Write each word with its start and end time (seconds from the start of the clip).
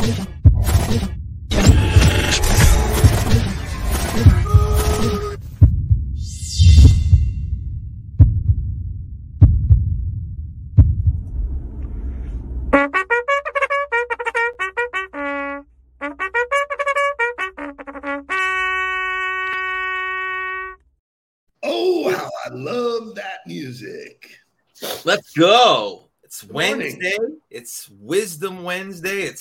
Oh, 0.00 0.27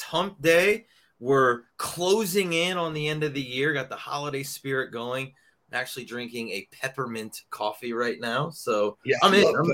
Hump 0.08 0.42
Day. 0.42 0.86
We're 1.20 1.64
closing 1.78 2.54
in 2.54 2.78
on 2.78 2.94
the 2.94 3.08
end 3.10 3.24
of 3.24 3.34
the 3.34 3.42
year. 3.42 3.74
Got 3.74 3.90
the 3.90 3.96
holiday 3.98 4.44
spirit 4.44 4.92
going. 4.92 5.34
I'm 5.72 5.80
actually 5.80 6.06
drinking 6.06 6.50
a 6.52 6.68
peppermint 6.72 7.42
coffee 7.50 7.92
right 7.92 8.18
now. 8.20 8.50
So 8.52 8.98
Yeah, 9.04 9.18
I'm 9.22 9.34
I 9.34 9.38
in. 9.38 9.44
love, 9.44 9.56
I'm- 9.56 9.72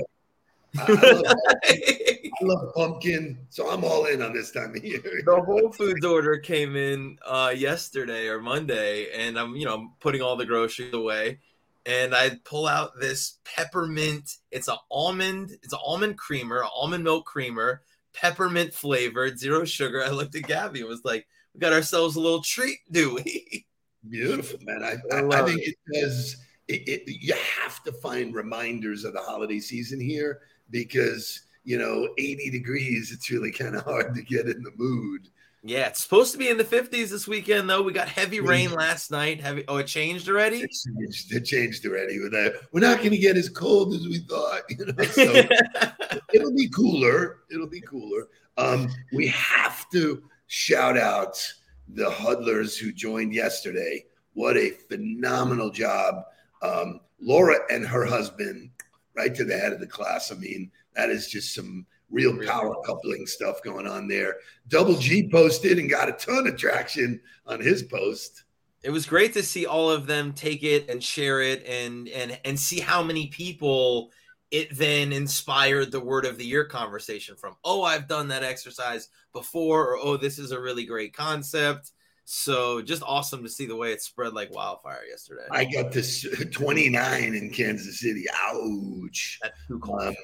I, 0.76 0.90
love, 0.90 1.24
I 1.68 2.30
love 2.42 2.74
pumpkin, 2.74 3.38
so 3.48 3.70
I'm 3.70 3.84
all 3.84 4.06
in 4.06 4.20
on 4.22 4.32
this 4.32 4.50
time 4.50 4.74
of 4.74 4.84
year. 4.84 5.00
the 5.24 5.40
Whole 5.46 5.70
Foods 5.70 6.04
order 6.04 6.36
came 6.38 6.74
in 6.74 7.16
uh, 7.24 7.52
yesterday 7.56 8.26
or 8.26 8.40
Monday, 8.40 9.06
and 9.14 9.38
I'm 9.38 9.54
you 9.54 9.66
know 9.66 9.74
I'm 9.74 9.92
putting 10.00 10.20
all 10.20 10.34
the 10.34 10.46
groceries 10.46 10.92
away, 10.92 11.38
and 11.86 12.12
I 12.12 12.40
pull 12.44 12.66
out 12.66 12.98
this 12.98 13.38
peppermint. 13.44 14.38
It's 14.50 14.66
an 14.66 14.78
almond. 14.90 15.52
It's 15.62 15.72
an 15.72 15.78
almond 15.84 16.18
creamer, 16.18 16.64
almond 16.74 17.04
milk 17.04 17.24
creamer, 17.24 17.82
peppermint 18.14 18.72
flavored, 18.72 19.38
zero 19.38 19.64
sugar. 19.64 20.02
I 20.02 20.10
looked 20.10 20.34
at 20.34 20.44
Gabby 20.44 20.80
and 20.80 20.88
was 20.88 21.04
like, 21.04 21.26
"We 21.52 21.60
got 21.60 21.72
ourselves 21.72 22.16
a 22.16 22.20
little 22.20 22.42
treat, 22.42 22.78
do 22.90 23.14
we?" 23.14 23.66
Beautiful, 24.08 24.58
man. 24.62 24.82
I, 24.82 24.96
I 25.14 25.42
I, 25.42 25.46
think 25.46 25.62
it 25.62 25.76
does. 25.92 26.36
It, 26.68 26.88
it, 26.88 27.02
you 27.06 27.34
have 27.34 27.82
to 27.84 27.92
find 27.92 28.34
reminders 28.34 29.04
of 29.04 29.14
the 29.14 29.20
holiday 29.20 29.60
season 29.60 30.00
here 30.00 30.40
because 30.70 31.42
you 31.64 31.78
know 31.78 32.08
80 32.18 32.50
degrees. 32.50 33.12
It's 33.12 33.30
really 33.30 33.50
kind 33.50 33.76
of 33.76 33.84
hard 33.84 34.14
to 34.14 34.22
get 34.22 34.46
in 34.46 34.62
the 34.62 34.72
mood. 34.76 35.28
Yeah, 35.66 35.86
it's 35.86 36.02
supposed 36.02 36.32
to 36.32 36.38
be 36.38 36.50
in 36.50 36.58
the 36.58 36.64
50s 36.64 37.08
this 37.08 37.26
weekend 37.26 37.70
though. 37.70 37.82
We 37.82 37.94
got 37.94 38.06
heavy 38.06 38.40
rain 38.40 38.70
last 38.70 39.10
night. 39.10 39.40
Heavy. 39.40 39.64
Oh, 39.66 39.78
it 39.78 39.86
changed 39.86 40.28
already. 40.28 40.58
It 40.58 40.70
changed, 40.70 41.32
it 41.32 41.44
changed 41.46 41.86
already. 41.86 42.18
We're 42.18 42.28
not, 42.28 42.52
we're 42.72 42.80
not 42.80 42.98
going 42.98 43.12
to 43.12 43.18
get 43.18 43.38
as 43.38 43.48
cold 43.48 43.94
as 43.94 44.06
we 44.06 44.18
thought. 44.18 44.60
You 44.68 44.84
know, 44.84 45.04
so 45.04 45.22
it'll 46.34 46.54
be 46.54 46.68
cooler. 46.68 47.38
It'll 47.50 47.66
be 47.66 47.80
cooler. 47.80 48.28
Um, 48.58 48.88
we 49.14 49.28
have 49.28 49.88
to 49.92 50.22
shout 50.48 50.98
out 50.98 51.42
the 51.88 52.10
huddlers 52.10 52.76
who 52.76 52.92
joined 52.92 53.32
yesterday. 53.32 54.04
What 54.34 54.58
a 54.58 54.68
phenomenal 54.70 55.70
job. 55.70 56.24
Um, 56.60 57.00
Laura 57.22 57.56
and 57.70 57.86
her 57.86 58.04
husband, 58.04 58.68
right 59.16 59.34
to 59.34 59.44
the 59.44 59.56
head 59.56 59.72
of 59.72 59.80
the 59.80 59.86
class. 59.86 60.30
I 60.30 60.34
mean, 60.34 60.70
that 60.94 61.08
is 61.08 61.28
just 61.28 61.54
some 61.54 61.86
real 62.10 62.36
power 62.46 62.74
coupling 62.84 63.26
stuff 63.26 63.62
going 63.62 63.86
on 63.86 64.06
there. 64.08 64.36
Double 64.68 64.96
G 64.96 65.28
posted 65.30 65.78
and 65.78 65.90
got 65.90 66.08
a 66.08 66.12
ton 66.12 66.46
of 66.46 66.56
traction 66.56 67.20
on 67.46 67.60
his 67.60 67.82
post. 67.82 68.44
it 68.82 68.90
was 68.90 69.06
great 69.06 69.32
to 69.32 69.42
see 69.42 69.66
all 69.66 69.90
of 69.90 70.06
them 70.06 70.32
take 70.32 70.62
it 70.62 70.88
and 70.90 71.02
share 71.02 71.40
it 71.40 71.64
and 71.66 72.08
and 72.08 72.38
and 72.44 72.58
see 72.58 72.80
how 72.80 73.02
many 73.02 73.28
people 73.28 74.10
it 74.50 74.68
then 74.76 75.12
inspired 75.12 75.90
the 75.90 75.98
word 76.00 76.24
of 76.26 76.36
the 76.38 76.44
year 76.44 76.64
conversation 76.64 77.34
from 77.34 77.56
oh 77.64 77.82
i've 77.82 78.06
done 78.06 78.28
that 78.28 78.44
exercise 78.44 79.08
before 79.32 79.88
or 79.88 79.96
oh 79.96 80.16
this 80.16 80.38
is 80.38 80.52
a 80.52 80.60
really 80.60 80.84
great 80.84 81.14
concept 81.16 81.92
so 82.26 82.80
just 82.82 83.02
awesome 83.02 83.42
to 83.42 83.48
see 83.48 83.66
the 83.66 83.74
way 83.74 83.90
it 83.92 84.00
spread 84.02 84.32
like 84.34 84.54
wildfire 84.54 85.02
yesterday 85.08 85.44
I 85.50 85.64
got 85.64 85.90
this 85.92 86.26
29 86.52 87.34
in 87.34 87.50
Kansas 87.50 88.00
City. 88.00 88.24
Ouch. 88.34 89.38
That's 89.42 89.58
too 89.68 89.78
cool. 89.80 90.00
Um, 90.00 90.14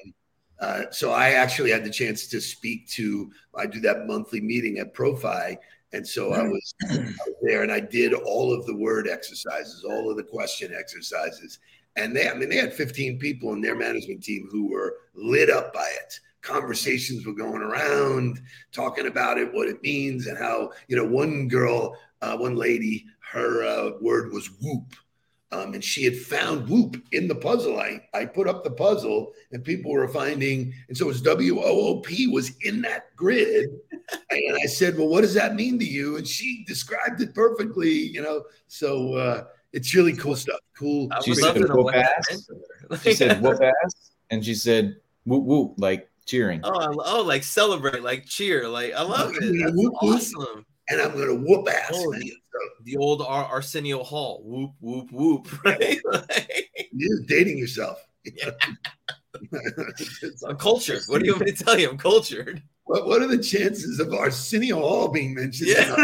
uh, 0.61 0.83
so 0.91 1.11
I 1.11 1.31
actually 1.31 1.71
had 1.71 1.83
the 1.83 1.89
chance 1.89 2.27
to 2.27 2.39
speak 2.39 2.87
to. 2.89 3.31
I 3.55 3.65
do 3.65 3.79
that 3.81 4.05
monthly 4.07 4.39
meeting 4.39 4.77
at 4.77 4.93
Profi, 4.93 5.57
and 5.91 6.07
so 6.07 6.33
I 6.33 6.43
was, 6.43 6.73
I 6.89 6.97
was 6.97 7.35
there, 7.41 7.63
and 7.63 7.71
I 7.71 7.79
did 7.79 8.13
all 8.13 8.53
of 8.53 8.65
the 8.65 8.75
word 8.75 9.07
exercises, 9.09 9.83
all 9.83 10.09
of 10.09 10.17
the 10.17 10.23
question 10.23 10.73
exercises, 10.77 11.59
and 11.95 12.15
they, 12.15 12.29
I 12.29 12.35
mean, 12.35 12.49
they 12.49 12.57
had 12.57 12.73
15 12.73 13.17
people 13.17 13.53
in 13.53 13.61
their 13.61 13.75
management 13.75 14.23
team 14.23 14.47
who 14.51 14.69
were 14.69 14.97
lit 15.15 15.49
up 15.49 15.73
by 15.73 15.89
it. 16.01 16.19
Conversations 16.41 17.25
were 17.25 17.33
going 17.33 17.61
around, 17.61 18.39
talking 18.71 19.07
about 19.07 19.37
it, 19.37 19.53
what 19.53 19.67
it 19.67 19.81
means, 19.83 20.27
and 20.27 20.37
how 20.37 20.71
you 20.87 20.95
know 20.95 21.05
one 21.05 21.47
girl, 21.47 21.97
uh, 22.21 22.37
one 22.37 22.55
lady, 22.55 23.05
her 23.31 23.63
uh, 23.63 23.91
word 23.99 24.31
was 24.31 24.47
whoop. 24.61 24.93
Um, 25.53 25.73
and 25.73 25.83
she 25.83 26.05
had 26.05 26.15
found 26.15 26.69
whoop 26.69 26.95
in 27.11 27.27
the 27.27 27.35
puzzle. 27.35 27.77
I, 27.77 28.01
I 28.13 28.25
put 28.25 28.47
up 28.47 28.63
the 28.63 28.71
puzzle 28.71 29.33
and 29.51 29.63
people 29.63 29.91
were 29.91 30.07
finding, 30.07 30.73
and 30.87 30.97
so 30.97 31.05
it 31.05 31.07
was 31.09 31.21
W 31.23 31.59
O 31.59 31.63
O 31.65 31.99
P 31.99 32.27
was 32.27 32.51
in 32.61 32.81
that 32.83 33.15
grid. 33.15 33.69
And 34.29 34.57
I 34.61 34.65
said, 34.65 34.97
Well, 34.97 35.07
what 35.07 35.21
does 35.21 35.33
that 35.35 35.55
mean 35.55 35.79
to 35.79 35.85
you? 35.85 36.17
And 36.17 36.27
she 36.27 36.65
described 36.67 37.21
it 37.21 37.33
perfectly, 37.33 37.89
you 37.91 38.21
know. 38.21 38.43
So 38.67 39.13
uh, 39.15 39.43
it's 39.71 39.93
really 39.95 40.13
cool 40.13 40.35
stuff. 40.35 40.59
Cool. 40.77 41.09
She 41.23 41.33
said 41.35 41.57
love 41.61 41.69
whoop 41.69 41.95
ass. 41.95 42.11
that 42.27 42.31
meant 42.31 42.45
to 42.47 42.95
her. 42.95 42.97
She 43.03 43.13
said 43.13 43.41
whoop 43.41 43.61
ass, 43.61 44.11
and 44.29 44.43
she 44.43 44.53
said 44.53 44.97
whoop 45.25 45.43
whoop, 45.45 45.75
like 45.77 46.09
cheering. 46.25 46.59
oh, 46.63 46.73
I- 46.73 47.11
oh, 47.17 47.21
like 47.23 47.43
celebrate, 47.43 48.03
like 48.03 48.25
cheer, 48.25 48.67
like 48.67 48.93
I 48.93 49.01
love 49.01 49.31
it. 49.33 49.39
That's 49.41 49.73
Whoop, 49.75 49.93
whoop. 50.01 50.65
And 50.89 51.01
I'm 51.01 51.11
gonna 51.17 51.35
whoop 51.35 51.67
ass, 51.69 51.91
Oh. 51.93 52.13
The 52.83 52.97
old 52.97 53.21
Ar- 53.21 53.45
Arsenio 53.45 54.03
Hall, 54.03 54.41
whoop 54.43 54.71
whoop 54.81 55.11
whoop, 55.11 55.63
right? 55.65 55.99
You're 56.91 57.21
dating 57.27 57.57
yourself. 57.57 58.05
I'm 60.47 60.57
cultured. 60.57 61.03
What 61.07 61.19
do 61.21 61.25
you 61.27 61.33
want 61.33 61.45
me 61.45 61.51
to 61.51 61.63
tell 61.63 61.79
you? 61.79 61.89
I'm 61.89 61.97
cultured. 61.97 62.61
what, 62.83 63.07
what 63.07 63.21
are 63.21 63.27
the 63.27 63.37
chances 63.41 63.99
of 63.99 64.13
Arsenio 64.13 64.79
Hall 64.79 65.07
being 65.07 65.33
mentioned? 65.33 65.69
Yeah. 65.69 65.95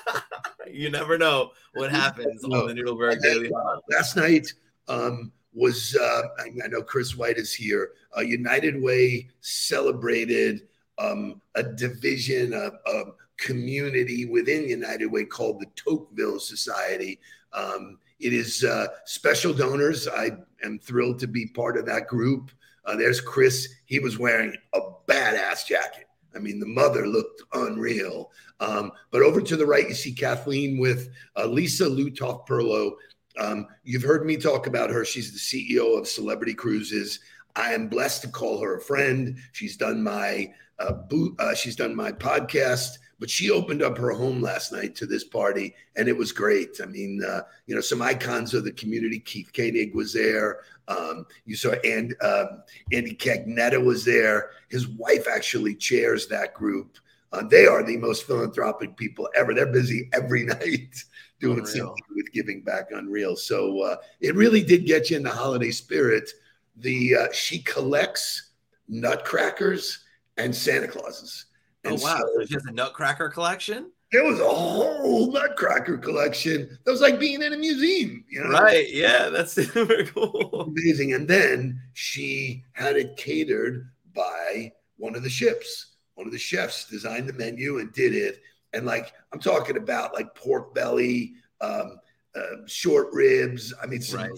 you 0.70 0.90
never 0.90 1.16
know 1.18 1.52
what 1.74 1.90
happens 1.90 2.44
on 2.44 2.50
the 2.50 2.74
Nudelberg 2.74 3.22
Daily. 3.22 3.50
last 3.90 4.16
night 4.16 4.52
um, 4.88 5.32
was 5.54 5.96
uh, 5.96 6.22
I, 6.38 6.50
I 6.64 6.68
know 6.68 6.82
Chris 6.82 7.16
White 7.16 7.38
is 7.38 7.52
here. 7.52 7.92
Uh, 8.16 8.20
United 8.20 8.80
Way 8.80 9.28
celebrated 9.40 10.68
um, 10.98 11.40
a 11.54 11.62
division, 11.62 12.52
a, 12.52 12.70
a 12.90 13.04
community 13.40 14.26
within 14.26 14.68
United 14.68 15.06
Way 15.06 15.24
called 15.24 15.60
the 15.60 15.66
Tocqueville 15.74 16.38
Society. 16.38 17.18
Um, 17.52 17.98
it 18.20 18.32
is 18.32 18.64
uh, 18.64 18.88
special 19.06 19.52
donors. 19.52 20.06
I 20.06 20.30
am 20.62 20.78
thrilled 20.78 21.18
to 21.20 21.26
be 21.26 21.46
part 21.46 21.76
of 21.76 21.86
that 21.86 22.06
group. 22.06 22.50
Uh, 22.84 22.96
there's 22.96 23.20
Chris. 23.20 23.68
He 23.86 23.98
was 23.98 24.18
wearing 24.18 24.54
a 24.74 24.80
badass 25.08 25.66
jacket. 25.66 26.06
I 26.34 26.38
mean, 26.38 26.60
the 26.60 26.66
mother 26.66 27.06
looked 27.06 27.42
unreal. 27.54 28.30
Um, 28.60 28.92
but 29.10 29.22
over 29.22 29.40
to 29.40 29.56
the 29.56 29.66
right, 29.66 29.88
you 29.88 29.94
see 29.94 30.12
Kathleen 30.12 30.78
with 30.78 31.08
uh, 31.36 31.46
Lisa 31.46 31.84
Lutoff 31.84 32.46
Perlo. 32.46 32.92
Um, 33.38 33.66
you've 33.84 34.02
heard 34.02 34.26
me 34.26 34.36
talk 34.36 34.66
about 34.66 34.90
her. 34.90 35.04
She's 35.04 35.32
the 35.32 35.72
CEO 35.74 35.98
of 35.98 36.06
Celebrity 36.06 36.54
Cruises. 36.54 37.20
I 37.56 37.72
am 37.72 37.88
blessed 37.88 38.22
to 38.22 38.28
call 38.28 38.60
her 38.60 38.76
a 38.76 38.80
friend. 38.80 39.38
She's 39.52 39.76
done 39.76 40.02
my 40.02 40.52
uh, 40.78 40.92
boot. 40.92 41.34
Uh, 41.38 41.54
she's 41.54 41.76
done 41.76 41.94
my 41.94 42.12
podcast. 42.12 42.98
But 43.20 43.30
she 43.30 43.50
opened 43.50 43.82
up 43.82 43.98
her 43.98 44.10
home 44.10 44.40
last 44.40 44.72
night 44.72 44.96
to 44.96 45.06
this 45.06 45.24
party, 45.24 45.74
and 45.94 46.08
it 46.08 46.16
was 46.16 46.32
great. 46.32 46.80
I 46.82 46.86
mean, 46.86 47.22
uh, 47.22 47.42
you 47.66 47.74
know, 47.74 47.82
some 47.82 48.00
icons 48.02 48.54
of 48.54 48.64
the 48.64 48.72
community. 48.72 49.20
Keith 49.20 49.50
Koenig 49.54 49.94
was 49.94 50.12
there. 50.12 50.60
Um, 50.88 51.26
you 51.44 51.54
saw 51.54 51.72
and 51.84 52.16
um, 52.22 52.62
Andy 52.92 53.14
Cagnetta 53.14 53.82
was 53.82 54.04
there. 54.04 54.50
His 54.70 54.88
wife 54.88 55.26
actually 55.30 55.74
chairs 55.74 56.26
that 56.28 56.54
group. 56.54 56.98
Uh, 57.32 57.44
they 57.46 57.66
are 57.66 57.84
the 57.84 57.96
most 57.96 58.26
philanthropic 58.26 58.96
people 58.96 59.28
ever. 59.36 59.54
They're 59.54 59.70
busy 59.70 60.08
every 60.12 60.44
night 60.46 61.04
doing 61.38 61.58
Unreal. 61.60 61.66
something 61.66 62.04
with 62.16 62.32
giving 62.32 62.62
back 62.62 62.88
unreal. 62.90 63.36
So 63.36 63.82
uh, 63.82 63.96
it 64.20 64.34
really 64.34 64.62
did 64.62 64.86
get 64.86 65.10
you 65.10 65.16
in 65.16 65.22
the 65.22 65.30
holiday 65.30 65.70
spirit. 65.70 66.30
The 66.76 67.16
uh, 67.16 67.32
she 67.32 67.62
collects 67.62 68.50
nutcrackers 68.88 70.04
and 70.36 70.54
Santa 70.54 70.88
Clauses. 70.88 71.46
Oh 71.84 71.90
And 71.90 72.02
wow! 72.02 72.18
so 72.18 72.28
So 72.40 72.44
she 72.46 72.54
has 72.54 72.64
a 72.66 72.72
Nutcracker 72.72 73.28
collection, 73.30 73.90
there 74.12 74.24
was 74.24 74.40
a 74.40 74.44
whole 74.48 75.30
nutcracker 75.32 75.96
collection. 75.98 76.78
That 76.84 76.90
was 76.90 77.00
like 77.00 77.18
being 77.20 77.42
in 77.42 77.52
a 77.52 77.56
museum, 77.56 78.24
you 78.28 78.42
know? 78.42 78.50
right? 78.50 78.86
Yeah, 78.92 79.28
that's 79.28 79.52
super 79.72 80.04
cool. 80.04 80.72
amazing. 80.76 81.14
And 81.14 81.28
then 81.28 81.80
she 81.92 82.64
had 82.72 82.96
it 82.96 83.16
catered 83.16 83.88
by 84.14 84.72
one 84.96 85.14
of 85.14 85.22
the 85.22 85.30
ships. 85.30 85.94
One 86.14 86.26
of 86.26 86.32
the 86.32 86.38
chefs 86.38 86.84
designed 86.88 87.28
the 87.28 87.32
menu 87.34 87.78
and 87.78 87.92
did 87.92 88.14
it. 88.14 88.42
And 88.72 88.84
like 88.84 89.12
I'm 89.32 89.40
talking 89.40 89.76
about 89.76 90.12
like 90.12 90.34
pork 90.34 90.74
belly, 90.74 91.34
um, 91.60 91.98
uh, 92.34 92.66
short 92.66 93.08
ribs. 93.12 93.72
I 93.82 93.86
mean, 93.86 94.02
some 94.02 94.20
Right. 94.20 94.30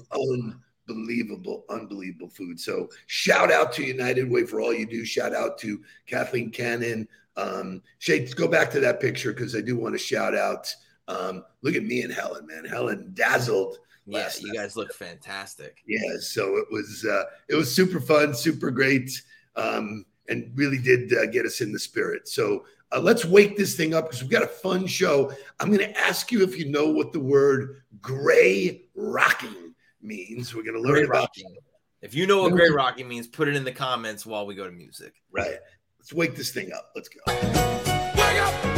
unbelievable, 0.88 1.64
unbelievable 1.70 2.28
food. 2.28 2.58
So 2.60 2.88
shout 3.06 3.50
out 3.50 3.72
to 3.74 3.84
United 3.84 4.30
Way 4.30 4.44
for 4.44 4.60
all 4.60 4.72
you 4.74 4.86
do. 4.86 5.04
Shout 5.04 5.34
out 5.34 5.58
to 5.58 5.82
Kathleen 6.06 6.50
Cannon. 6.50 7.08
Um, 7.36 7.82
Shay, 7.98 8.26
go 8.26 8.48
back 8.48 8.70
to 8.72 8.80
that 8.80 9.00
picture 9.00 9.32
because 9.32 9.56
I 9.56 9.60
do 9.60 9.76
want 9.76 9.94
to 9.94 9.98
shout 9.98 10.34
out. 10.34 10.74
Um, 11.08 11.44
look 11.62 11.74
at 11.74 11.84
me 11.84 12.02
and 12.02 12.12
Helen, 12.12 12.46
man. 12.46 12.64
Helen 12.64 13.10
dazzled. 13.14 13.78
Yeah, 14.06 14.28
you 14.40 14.52
guys 14.52 14.76
look 14.76 14.92
fantastic. 14.92 15.82
Yeah, 15.86 16.16
so 16.20 16.56
it 16.56 16.66
was 16.70 17.06
uh, 17.08 17.24
it 17.48 17.54
was 17.54 17.74
super 17.74 18.00
fun, 18.00 18.34
super 18.34 18.70
great, 18.70 19.10
um, 19.54 20.04
and 20.28 20.50
really 20.54 20.78
did 20.78 21.12
uh, 21.14 21.26
get 21.26 21.46
us 21.46 21.60
in 21.60 21.72
the 21.72 21.78
spirit. 21.78 22.28
So 22.28 22.64
uh, 22.90 23.00
let's 23.00 23.24
wake 23.24 23.56
this 23.56 23.76
thing 23.76 23.94
up 23.94 24.06
because 24.06 24.20
we've 24.20 24.30
got 24.30 24.42
a 24.42 24.48
fun 24.48 24.86
show. 24.86 25.32
I'm 25.60 25.68
going 25.68 25.78
to 25.78 25.98
ask 25.98 26.32
you 26.32 26.42
if 26.42 26.58
you 26.58 26.68
know 26.68 26.90
what 26.90 27.12
the 27.12 27.20
word 27.20 27.82
"gray 28.00 28.86
rocking" 28.94 29.74
means. 30.00 30.54
We're 30.54 30.64
going 30.64 30.82
to 30.82 30.88
learn 30.88 31.04
about. 31.04 31.28
Rocking. 31.28 31.56
If 32.00 32.16
you 32.16 32.26
know 32.26 32.42
what 32.42 32.52
gray 32.52 32.70
rocking 32.70 33.06
means, 33.06 33.28
put 33.28 33.46
it 33.46 33.54
in 33.54 33.62
the 33.62 33.72
comments 33.72 34.26
while 34.26 34.44
we 34.44 34.56
go 34.56 34.66
to 34.66 34.72
music. 34.72 35.14
Right. 35.30 35.58
Let's 36.02 36.12
wake 36.12 36.34
this 36.34 36.50
thing 36.50 36.72
up. 36.72 36.90
Let's 36.96 37.08
go. 37.08 38.71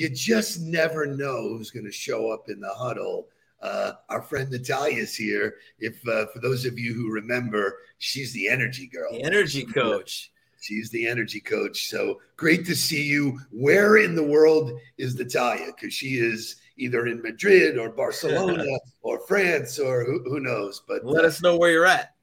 You 0.00 0.08
just 0.08 0.62
never 0.62 1.04
know 1.04 1.42
who's 1.48 1.70
going 1.70 1.84
to 1.84 1.92
show 1.92 2.30
up 2.30 2.48
in 2.48 2.58
the 2.58 2.72
huddle. 2.72 3.28
Uh, 3.60 3.92
our 4.08 4.22
friend 4.22 4.50
Natalia's 4.50 5.14
here. 5.14 5.56
If 5.78 5.96
uh, 6.08 6.26
for 6.32 6.38
those 6.38 6.64
of 6.64 6.78
you 6.78 6.94
who 6.94 7.12
remember, 7.12 7.80
she's 7.98 8.32
the 8.32 8.48
energy 8.48 8.86
girl, 8.86 9.12
the 9.12 9.22
energy 9.22 9.62
coach. 9.64 10.32
She's 10.62 10.88
the 10.90 11.06
energy 11.06 11.40
coach. 11.40 11.88
So 11.88 12.20
great 12.36 12.64
to 12.66 12.74
see 12.74 13.02
you. 13.02 13.38
Where 13.50 13.98
in 13.98 14.14
the 14.14 14.22
world 14.22 14.72
is 14.96 15.16
Natalia? 15.16 15.66
Because 15.66 15.92
she 15.92 16.18
is 16.18 16.56
either 16.78 17.06
in 17.06 17.20
Madrid 17.20 17.78
or 17.78 17.90
Barcelona 17.90 18.64
or 19.02 19.20
France 19.26 19.78
or 19.78 20.04
who, 20.04 20.22
who 20.24 20.40
knows. 20.40 20.82
But 20.88 21.04
let 21.04 21.24
uh, 21.24 21.28
us 21.28 21.42
know 21.42 21.58
where 21.58 21.70
you're 21.70 21.86
at. 21.86 22.14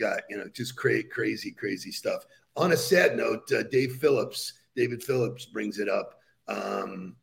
Got 0.00 0.22
you 0.30 0.38
know 0.38 0.48
just 0.54 0.76
crazy, 0.76 1.02
crazy, 1.02 1.50
crazy 1.50 1.92
stuff. 1.92 2.24
On 2.56 2.72
a 2.72 2.76
sad 2.76 3.18
note, 3.18 3.52
uh, 3.52 3.64
Dave 3.64 3.96
Phillips, 3.96 4.54
David 4.74 5.02
Phillips 5.02 5.44
brings 5.44 5.78
it 5.78 5.90
up 5.90 6.17
um, 6.48 7.16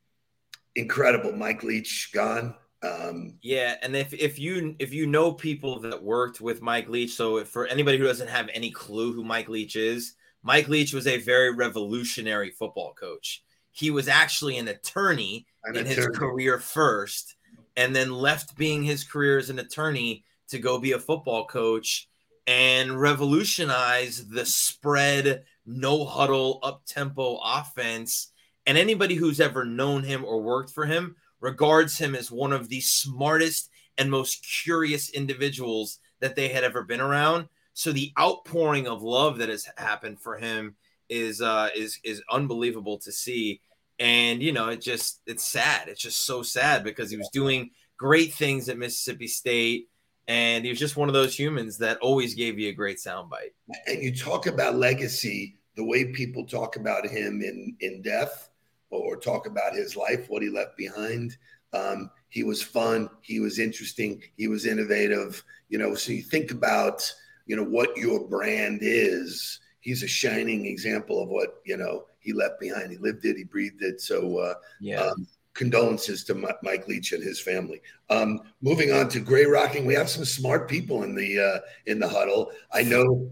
incredible. 0.75 1.31
Mike 1.31 1.63
Leach 1.63 2.11
gone. 2.13 2.55
Um, 2.83 3.37
yeah, 3.41 3.75
and 3.81 3.95
if 3.95 4.13
if 4.13 4.37
you 4.37 4.75
if 4.79 4.93
you 4.93 5.07
know 5.07 5.31
people 5.31 5.79
that 5.79 6.03
worked 6.03 6.39
with 6.39 6.61
Mike 6.61 6.87
Leach, 6.87 7.13
so 7.13 7.43
for 7.43 7.65
anybody 7.65 7.97
who 7.97 8.03
doesn't 8.03 8.29
have 8.29 8.49
any 8.53 8.71
clue 8.71 9.13
who 9.13 9.23
Mike 9.23 9.49
Leach 9.49 9.75
is, 9.75 10.13
Mike 10.43 10.67
Leach 10.67 10.93
was 10.93 11.07
a 11.07 11.17
very 11.17 11.53
revolutionary 11.53 12.51
football 12.51 12.93
coach. 12.93 13.43
He 13.71 13.91
was 13.91 14.07
actually 14.07 14.57
an 14.57 14.67
attorney 14.67 15.47
an 15.63 15.75
in 15.75 15.87
attorney. 15.87 15.95
his 15.95 16.17
career 16.17 16.59
first, 16.59 17.35
and 17.75 17.95
then 17.95 18.13
left 18.13 18.55
being 18.55 18.83
his 18.83 19.03
career 19.03 19.39
as 19.39 19.49
an 19.49 19.59
attorney 19.59 20.23
to 20.49 20.59
go 20.59 20.79
be 20.79 20.91
a 20.91 20.99
football 20.99 21.45
coach 21.47 22.07
and 22.45 23.01
revolutionize 23.01 24.27
the 24.27 24.45
spread, 24.45 25.43
no 25.65 26.05
huddle, 26.05 26.59
up 26.61 26.85
tempo 26.85 27.39
offense 27.43 28.31
and 28.65 28.77
anybody 28.77 29.15
who's 29.15 29.39
ever 29.39 29.65
known 29.65 30.03
him 30.03 30.25
or 30.25 30.41
worked 30.41 30.71
for 30.71 30.85
him 30.85 31.15
regards 31.39 31.97
him 31.97 32.15
as 32.15 32.31
one 32.31 32.51
of 32.51 32.69
the 32.69 32.81
smartest 32.81 33.69
and 33.97 34.09
most 34.09 34.45
curious 34.63 35.09
individuals 35.09 35.99
that 36.19 36.35
they 36.35 36.47
had 36.47 36.63
ever 36.63 36.83
been 36.83 37.01
around. 37.01 37.47
So 37.73 37.91
the 37.91 38.11
outpouring 38.19 38.87
of 38.87 39.03
love 39.03 39.37
that 39.37 39.49
has 39.49 39.67
happened 39.77 40.19
for 40.19 40.37
him 40.37 40.75
is 41.07 41.39
uh 41.41 41.69
is 41.75 41.99
is 42.03 42.23
unbelievable 42.31 42.97
to 42.99 43.11
see. 43.11 43.61
And 43.99 44.41
you 44.41 44.51
know, 44.51 44.69
it 44.69 44.81
just 44.81 45.21
it's 45.27 45.45
sad. 45.45 45.87
It's 45.87 46.01
just 46.01 46.25
so 46.25 46.41
sad 46.41 46.83
because 46.83 47.11
he 47.11 47.17
was 47.17 47.29
doing 47.31 47.71
great 47.97 48.33
things 48.33 48.67
at 48.69 48.77
Mississippi 48.77 49.27
State 49.27 49.89
and 50.27 50.63
he 50.63 50.71
was 50.71 50.79
just 50.79 50.97
one 50.97 51.07
of 51.07 51.13
those 51.13 51.37
humans 51.37 51.77
that 51.77 51.99
always 51.99 52.33
gave 52.33 52.57
you 52.57 52.69
a 52.69 52.73
great 52.73 52.97
soundbite. 52.97 53.53
And 53.85 54.01
you 54.01 54.15
talk 54.15 54.47
about 54.47 54.75
legacy, 54.75 55.57
the 55.75 55.83
way 55.83 56.05
people 56.05 56.45
talk 56.45 56.77
about 56.77 57.05
him 57.05 57.41
in 57.41 57.75
in 57.81 58.01
death 58.01 58.49
or 58.95 59.17
talk 59.17 59.47
about 59.47 59.75
his 59.75 59.95
life, 59.95 60.25
what 60.29 60.41
he 60.41 60.49
left 60.49 60.77
behind. 60.77 61.37
Um, 61.73 62.09
he 62.29 62.43
was 62.43 62.61
fun. 62.61 63.09
He 63.21 63.39
was 63.39 63.59
interesting. 63.59 64.21
He 64.37 64.47
was 64.47 64.65
innovative. 64.65 65.43
You 65.69 65.77
know, 65.77 65.95
so 65.95 66.11
you 66.11 66.21
think 66.21 66.51
about, 66.51 67.11
you 67.45 67.55
know, 67.55 67.63
what 67.63 67.95
your 67.97 68.27
brand 68.27 68.79
is. 68.81 69.59
He's 69.79 70.03
a 70.03 70.07
shining 70.07 70.65
example 70.65 71.21
of 71.21 71.29
what, 71.29 71.61
you 71.65 71.77
know, 71.77 72.05
he 72.19 72.33
left 72.33 72.59
behind. 72.59 72.91
He 72.91 72.97
lived 72.97 73.25
it. 73.25 73.37
He 73.37 73.43
breathed 73.43 73.83
it. 73.83 74.01
So, 74.01 74.39
uh, 74.39 74.53
yeah. 74.79 75.01
Um, 75.01 75.27
condolences 75.55 76.23
to 76.25 76.35
Mike 76.35 76.87
Leach 76.87 77.13
and 77.13 77.23
his 77.23 77.39
family. 77.39 77.81
Um, 78.09 78.41
moving 78.61 78.91
on 78.91 79.09
to 79.09 79.19
Gray 79.19 79.45
Rocking, 79.45 79.85
we 79.85 79.95
have 79.95 80.09
some 80.09 80.25
smart 80.25 80.69
people 80.69 81.03
in 81.03 81.15
the 81.15 81.39
uh, 81.39 81.59
in 81.87 81.97
the 81.97 82.07
huddle. 82.07 82.51
I 82.71 82.83
know. 82.83 83.31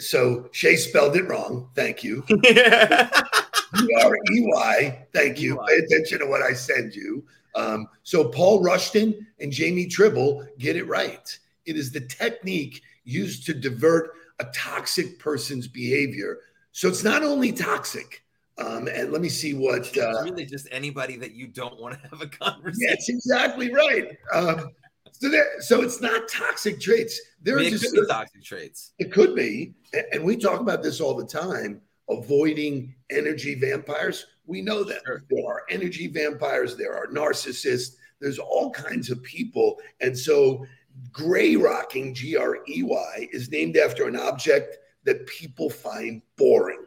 So 0.00 0.48
Shay 0.52 0.76
spelled 0.76 1.16
it 1.16 1.28
wrong. 1.28 1.68
Thank 1.74 2.02
you. 2.02 2.24
E 3.80 3.88
R 4.02 4.16
E 4.16 4.40
Y. 4.46 5.06
Thank 5.12 5.40
you. 5.40 5.58
Pay 5.68 5.76
attention 5.76 6.18
to 6.20 6.26
what 6.26 6.42
I 6.42 6.52
send 6.52 6.94
you. 6.94 7.24
Um, 7.54 7.86
so 8.02 8.28
Paul 8.28 8.62
Rushton 8.62 9.26
and 9.40 9.52
Jamie 9.52 9.86
Tribble 9.86 10.46
get 10.58 10.76
it 10.76 10.86
right. 10.88 11.38
It 11.66 11.76
is 11.76 11.92
the 11.92 12.00
technique 12.00 12.82
used 13.04 13.46
to 13.46 13.54
divert 13.54 14.10
a 14.38 14.44
toxic 14.54 15.18
person's 15.18 15.68
behavior. 15.68 16.38
So 16.72 16.88
it's 16.88 17.04
not 17.04 17.22
only 17.22 17.52
toxic. 17.52 18.24
Um, 18.58 18.88
and 18.88 19.12
let 19.12 19.22
me 19.22 19.28
see 19.28 19.54
what. 19.54 19.78
It's 19.78 19.98
uh, 19.98 20.22
really 20.24 20.44
just 20.44 20.68
anybody 20.70 21.16
that 21.16 21.32
you 21.32 21.46
don't 21.46 21.80
want 21.80 22.00
to 22.00 22.08
have 22.08 22.20
a 22.20 22.26
conversation. 22.26 22.86
That's 22.88 23.08
exactly 23.08 23.72
right. 23.72 24.16
Um, 24.32 24.70
so, 25.10 25.28
there, 25.28 25.60
so 25.60 25.82
it's 25.82 26.00
not 26.00 26.28
toxic 26.28 26.80
traits. 26.80 27.20
There 27.42 27.58
I 27.58 27.62
mean, 27.62 27.74
are 27.74 27.78
just 27.78 27.96
toxic 28.08 28.42
traits. 28.42 28.92
It 28.98 29.12
could 29.12 29.34
be, 29.34 29.74
and 30.12 30.24
we 30.24 30.36
talk 30.36 30.60
about 30.60 30.82
this 30.82 31.00
all 31.00 31.14
the 31.14 31.26
time 31.26 31.80
avoiding 32.08 32.94
energy 33.10 33.54
vampires. 33.54 34.26
We 34.46 34.60
know 34.60 34.84
that 34.84 35.02
sure. 35.06 35.22
there 35.30 35.46
are 35.46 35.62
energy 35.70 36.08
vampires, 36.08 36.76
there 36.76 36.94
are 36.94 37.06
narcissists, 37.08 37.96
there's 38.20 38.38
all 38.38 38.70
kinds 38.70 39.10
of 39.10 39.22
people. 39.22 39.78
And 40.00 40.16
so, 40.16 40.66
gray 41.10 41.56
rocking, 41.56 42.14
G 42.14 42.36
R 42.36 42.58
E 42.68 42.82
Y, 42.82 43.28
is 43.32 43.50
named 43.50 43.76
after 43.76 44.06
an 44.06 44.16
object 44.16 44.78
that 45.04 45.26
people 45.26 45.70
find 45.70 46.22
boring. 46.36 46.84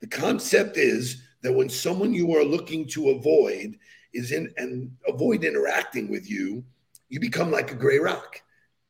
The 0.00 0.06
concept 0.06 0.76
is 0.76 1.22
that 1.42 1.52
when 1.52 1.68
someone 1.68 2.14
you 2.14 2.34
are 2.34 2.44
looking 2.44 2.86
to 2.88 3.10
avoid 3.10 3.78
is 4.12 4.32
in 4.32 4.52
and 4.56 4.90
avoid 5.06 5.44
interacting 5.44 6.08
with 6.08 6.28
you, 6.30 6.64
you 7.08 7.20
become 7.20 7.50
like 7.50 7.72
a 7.72 7.76
gray 7.76 7.98
rock. 7.98 8.40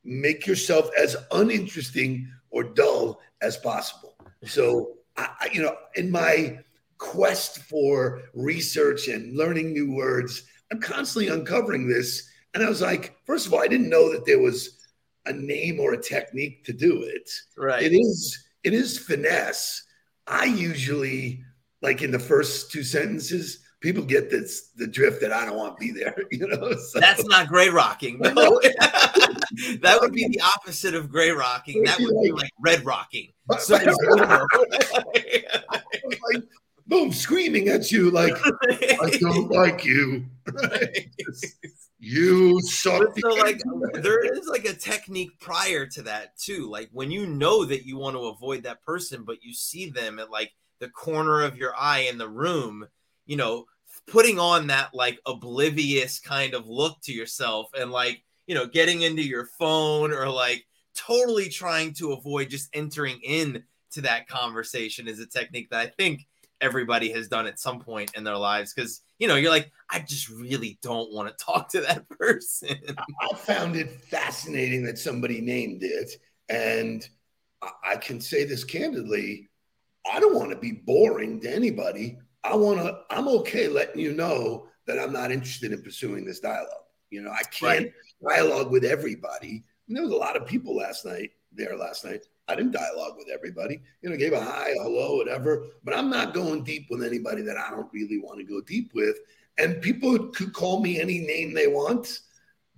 Make 0.05 0.47
yourself 0.47 0.91
as 0.99 1.17
uninteresting 1.33 2.29
or 2.51 2.65
dull 2.65 3.21
as 3.43 3.57
possible. 3.57 4.15
So 4.45 4.97
I, 5.41 5.49
you 5.53 5.63
know, 5.63 5.77
in 5.95 6.11
my 6.11 6.59
quest 6.99 7.59
for 7.59 8.23
research 8.35 9.09
and 9.09 9.37
learning 9.37 9.73
new 9.73 9.93
words, 9.93 10.45
I'm 10.71 10.81
constantly 10.81 11.29
uncovering 11.29 11.89
this. 11.89 12.29
And 12.55 12.63
I 12.63 12.69
was 12.69 12.81
like, 12.81 13.17
first 13.25 13.47
of 13.47 13.55
all, 13.55 13.61
I 13.63 13.69
didn't 13.69 13.89
know 13.89 14.13
that 14.13 14.27
there 14.27 14.41
was 14.41 14.87
a 15.27 15.33
name 15.33 15.81
or 15.81 15.93
a 15.93 16.03
technique 16.03 16.65
to 16.65 16.73
do 16.73 17.03
it. 17.03 17.31
Right. 17.57 17.83
It 17.83 17.93
is 17.93 18.47
it 18.63 18.75
is 18.75 18.99
finesse. 18.99 19.85
I 20.27 20.45
usually 20.45 21.43
like 21.83 22.03
in 22.03 22.11
the 22.11 22.19
first 22.19 22.71
two 22.71 22.83
sentences, 22.83 23.61
people 23.81 24.05
get 24.05 24.31
this 24.31 24.69
the 24.77 24.87
drift 24.87 25.21
that 25.23 25.33
I 25.33 25.45
don't 25.45 25.57
want 25.57 25.77
to 25.79 25.81
be 25.81 25.91
there. 25.91 26.15
You 26.31 26.47
know, 26.47 26.73
so. 26.75 27.01
that's 27.01 27.25
not 27.27 27.49
gray 27.49 27.69
rocking. 27.69 28.19
No. 28.21 28.31
that 29.83 29.99
would 30.01 30.13
be 30.13 30.29
the 30.29 30.41
opposite 30.41 30.95
of 30.95 31.11
gray 31.11 31.31
rocking. 31.31 31.83
That 31.83 31.99
would 31.99 32.23
be 32.23 32.31
like 32.31 32.53
red 32.61 32.85
rocking. 32.85 33.33
So 33.59 33.75
like, 36.33 36.45
boom, 36.87 37.13
screaming 37.13 37.69
at 37.69 37.91
you 37.91 38.11
like 38.11 38.35
I 39.03 39.11
don't 39.19 39.51
like 39.51 39.85
you. 39.85 40.25
you 41.99 42.61
suck. 42.61 43.19
So 43.19 43.29
like 43.31 43.61
there 43.95 44.25
is 44.25 44.47
like 44.47 44.65
a 44.67 44.73
technique 44.73 45.39
prior 45.41 45.85
to 45.87 46.03
that 46.03 46.39
too. 46.39 46.71
Like 46.71 46.91
when 46.93 47.11
you 47.11 47.27
know 47.27 47.65
that 47.65 47.85
you 47.85 47.99
want 47.99 48.15
to 48.17 48.29
avoid 48.29 48.63
that 48.63 48.83
person, 48.83 49.25
but 49.25 49.43
you 49.43 49.53
see 49.53 49.91
them 49.91 50.21
at 50.21 50.31
like 50.31 50.53
the 50.79 50.89
corner 50.89 51.43
of 51.43 51.57
your 51.57 51.75
eye 51.77 52.07
in 52.11 52.19
the 52.19 52.29
room 52.29 52.87
you 53.31 53.37
know, 53.37 53.65
putting 54.09 54.41
on 54.41 54.67
that 54.67 54.93
like 54.93 55.21
oblivious 55.25 56.19
kind 56.19 56.53
of 56.53 56.67
look 56.67 57.01
to 57.03 57.13
yourself 57.13 57.71
and 57.79 57.93
like, 57.93 58.25
you 58.49 58.57
know, 58.57 58.67
getting 58.67 59.03
into 59.03 59.23
your 59.23 59.47
phone 59.57 60.13
or 60.13 60.29
like 60.29 60.67
totally 60.97 61.49
trying 61.49 61.95
to 61.95 62.11
avoid 62.13 62.51
just 62.51 62.69
entering 62.73 63.21
in 63.23 63.63
to 63.93 64.01
that 64.01 64.27
conversation 64.27 65.07
is 65.07 65.21
a 65.21 65.27
technique 65.27 65.71
that 65.71 65.79
I 65.79 65.87
think 65.87 66.27
everybody 66.61 67.13
has 67.13 67.29
done 67.29 67.47
at 67.47 67.61
some 67.61 67.79
point 67.79 68.11
in 68.17 68.25
their 68.25 68.37
lives 68.37 68.75
because 68.75 69.01
you 69.19 69.27
know 69.27 69.37
you're 69.37 69.51
like 69.51 69.71
i 69.89 69.99
just 69.99 70.29
really 70.29 70.79
don't 70.83 71.11
want 71.11 71.27
to 71.27 71.35
talk 71.45 71.71
to 71.71 71.81
that 71.81 72.07
person. 72.11 72.77
I 72.99 73.35
found 73.35 73.77
it 73.77 73.91
fascinating 73.91 74.85
that 74.85 74.99
somebody 74.99 75.41
named 75.41 75.83
it 75.83 76.11
and 76.51 77.09
i 77.83 77.97
can 77.97 78.21
say 78.21 78.45
this 78.45 78.63
candidly 78.63 79.49
i 80.13 80.21
don't 80.21 80.35
want 80.35 80.51
to 80.51 80.57
be 80.57 80.73
boring 80.73 81.41
to 81.41 81.51
anybody 81.51 82.19
i 82.45 82.55
want 82.55 82.79
to 82.79 83.01
i'm 83.11 83.29
okay 83.29 83.69
letting 83.69 84.01
you 84.01 84.13
know 84.13 84.67
that 84.87 84.99
i'm 84.99 85.13
not 85.13 85.33
interested 85.33 85.73
in 85.73 85.83
pursuing 85.83 86.25
this 86.25 86.41
dialogue 86.41 86.69
you 87.11 87.23
know 87.23 87.31
i 87.31 87.43
can't 87.45 87.91
right. 88.23 88.37
dialogue 88.37 88.71
with 88.71 88.85
everybody 88.85 89.63
and 89.89 89.97
there 89.97 90.05
was 90.05 90.13
a 90.13 90.17
lot 90.17 90.37
of 90.37 90.47
people 90.47 90.77
last 90.77 91.05
night 91.05 91.31
there 91.53 91.77
last 91.77 92.05
night 92.05 92.25
I 92.51 92.57
didn't 92.57 92.73
dialogue 92.73 93.17
with 93.17 93.29
everybody. 93.33 93.81
You 94.03 94.11
know, 94.11 94.17
gave 94.17 94.33
a 94.33 94.41
hi, 94.41 94.71
a 94.71 94.83
hello, 94.83 95.17
whatever. 95.17 95.67
But 95.85 95.97
I'm 95.97 96.11
not 96.11 96.35
going 96.35 96.65
deep 96.65 96.89
with 96.91 97.03
anybody 97.03 97.43
that 97.43 97.57
I 97.57 97.71
don't 97.71 97.89
really 97.93 98.19
want 98.19 98.39
to 98.41 98.45
go 98.45 98.61
deep 98.61 98.91
with. 98.93 99.17
And 99.59 99.81
people 99.81 100.19
could 100.31 100.53
call 100.53 100.81
me 100.81 101.01
any 101.01 101.21
name 101.21 101.55
they 101.55 101.69
want, 101.69 102.21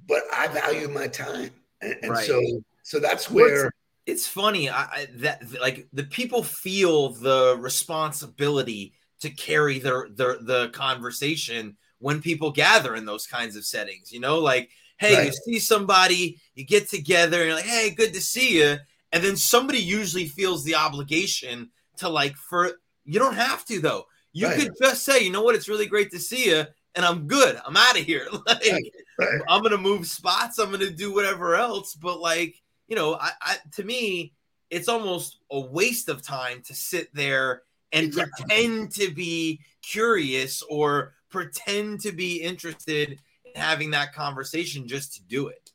but 0.07 0.23
I 0.33 0.49
value 0.49 0.89
my 0.89 1.07
time, 1.07 1.51
and, 1.81 1.97
and 2.03 2.13
right. 2.13 2.27
so 2.27 2.41
so 2.83 2.99
that's 2.99 3.31
where. 3.31 3.71
it's 4.07 4.27
funny 4.27 4.69
I, 4.69 4.83
I, 4.83 5.09
that 5.17 5.43
like 5.61 5.87
the 5.93 6.03
people 6.03 6.43
feel 6.43 7.11
the 7.11 7.57
responsibility 7.61 8.95
to 9.23 9.31
carry 9.31 9.79
their, 9.79 10.09
their 10.11 10.37
the 10.39 10.69
conversation 10.71 11.77
when 11.99 12.21
people 12.21 12.51
gather 12.51 12.97
in 12.97 13.07
those 13.07 13.27
kinds 13.27 13.57
of 13.57 13.65
settings 13.65 14.13
you 14.13 14.21
know 14.21 14.39
like 14.39 14.69
hey 14.99 15.15
right. 15.15 15.27
you 15.27 15.33
see 15.33 15.59
somebody 15.59 16.39
you 16.55 16.65
get 16.65 16.89
together 16.89 17.39
and 17.39 17.47
you're 17.47 17.57
like 17.57 17.65
hey 17.65 17.91
good 17.91 18.13
to 18.13 18.21
see 18.21 18.59
you 18.59 18.77
and 19.13 19.23
then 19.23 19.37
somebody 19.37 19.79
usually 19.79 20.27
feels 20.27 20.65
the 20.65 20.75
obligation 20.75 21.71
to 21.97 22.09
like 22.09 22.35
for 22.37 22.73
you 23.05 23.19
don't 23.19 23.37
have 23.37 23.65
to 23.65 23.81
though 23.81 24.05
you 24.33 24.49
right. 24.49 24.59
could 24.59 24.73
just 24.81 25.05
say 25.05 25.23
you 25.23 25.31
know 25.31 25.43
what 25.43 25.55
it's 25.55 25.69
really 25.69 25.87
great 25.87 26.11
to 26.11 26.19
see 26.19 26.47
you 26.47 26.65
and 26.97 27.05
i'm 27.05 27.29
good 27.29 27.61
i'm 27.65 27.77
out 27.77 27.99
of 27.99 28.05
here 28.05 28.27
like 28.47 28.65
right. 28.65 28.83
Right. 29.19 29.41
i'm 29.49 29.63
gonna 29.63 29.79
move 29.79 30.07
spots 30.07 30.59
i'm 30.59 30.73
gonna 30.73 30.91
do 30.91 31.15
whatever 31.15 31.55
else 31.55 31.95
but 31.95 32.21
like 32.21 32.61
you 32.89 32.97
know 32.97 33.15
I, 33.15 33.31
I, 33.41 33.57
to 33.77 33.85
me 33.85 34.33
it's 34.69 34.89
almost 34.89 35.39
a 35.51 35.61
waste 35.61 36.09
of 36.09 36.23
time 36.23 36.63
to 36.63 36.75
sit 36.75 37.15
there 37.15 37.63
and 37.93 38.07
exactly. 38.07 38.45
pretend 38.47 38.93
to 38.93 39.13
be 39.13 39.61
curious 39.83 40.63
or 40.71 41.15
pretend 41.31 42.01
to 42.01 42.13
be 42.13 42.37
interested 42.37 43.21
in 43.45 43.61
having 43.61 43.91
that 43.91 44.13
conversation 44.13 44.87
just 44.87 45.15
to 45.15 45.23
do 45.23 45.49
it 45.49 45.73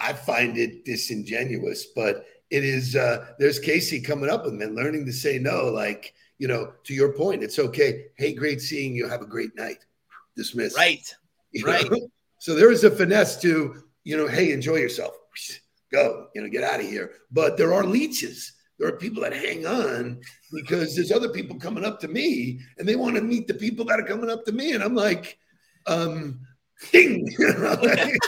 I 0.00 0.12
find 0.12 0.58
it 0.58 0.84
disingenuous, 0.84 1.86
but 1.86 2.26
it 2.50 2.64
is 2.64 2.94
uh, 2.94 3.26
there's 3.38 3.58
Casey 3.58 4.00
coming 4.00 4.28
up 4.28 4.44
with 4.44 4.54
men 4.54 4.74
learning 4.74 5.06
to 5.06 5.12
say 5.12 5.38
no. 5.38 5.66
Like 5.66 6.14
you 6.38 6.48
know, 6.48 6.72
to 6.84 6.94
your 6.94 7.12
point, 7.12 7.42
it's 7.42 7.58
okay. 7.58 8.06
Hey, 8.16 8.34
great 8.34 8.60
seeing 8.60 8.94
you. 8.94 9.08
Have 9.08 9.22
a 9.22 9.26
great 9.26 9.56
night. 9.56 9.84
Dismiss. 10.36 10.76
Right. 10.76 11.14
You 11.52 11.64
right. 11.64 11.90
Know? 11.90 12.08
So 12.38 12.56
there 12.56 12.72
is 12.72 12.82
a 12.82 12.90
finesse 12.90 13.40
to 13.42 13.84
you 14.02 14.16
know. 14.16 14.26
Hey, 14.26 14.50
enjoy 14.50 14.74
yourself. 14.74 15.14
Go. 15.92 16.26
You 16.34 16.42
know, 16.42 16.48
get 16.48 16.64
out 16.64 16.80
of 16.80 16.86
here. 16.86 17.12
But 17.30 17.56
there 17.56 17.72
are 17.72 17.84
leeches. 17.84 18.54
There 18.82 18.92
are 18.92 18.96
people 18.96 19.22
that 19.22 19.32
hang 19.32 19.64
on 19.64 20.20
because 20.52 20.96
there's 20.96 21.12
other 21.12 21.28
people 21.28 21.54
coming 21.54 21.84
up 21.84 22.00
to 22.00 22.08
me 22.08 22.58
and 22.78 22.88
they 22.88 22.96
want 22.96 23.14
to 23.14 23.22
meet 23.22 23.46
the 23.46 23.54
people 23.54 23.84
that 23.84 24.00
are 24.00 24.04
coming 24.04 24.28
up 24.28 24.44
to 24.44 24.50
me, 24.50 24.72
and 24.72 24.82
I'm 24.82 24.96
like, 24.96 25.38
um, 25.86 26.40
ding. 26.90 27.32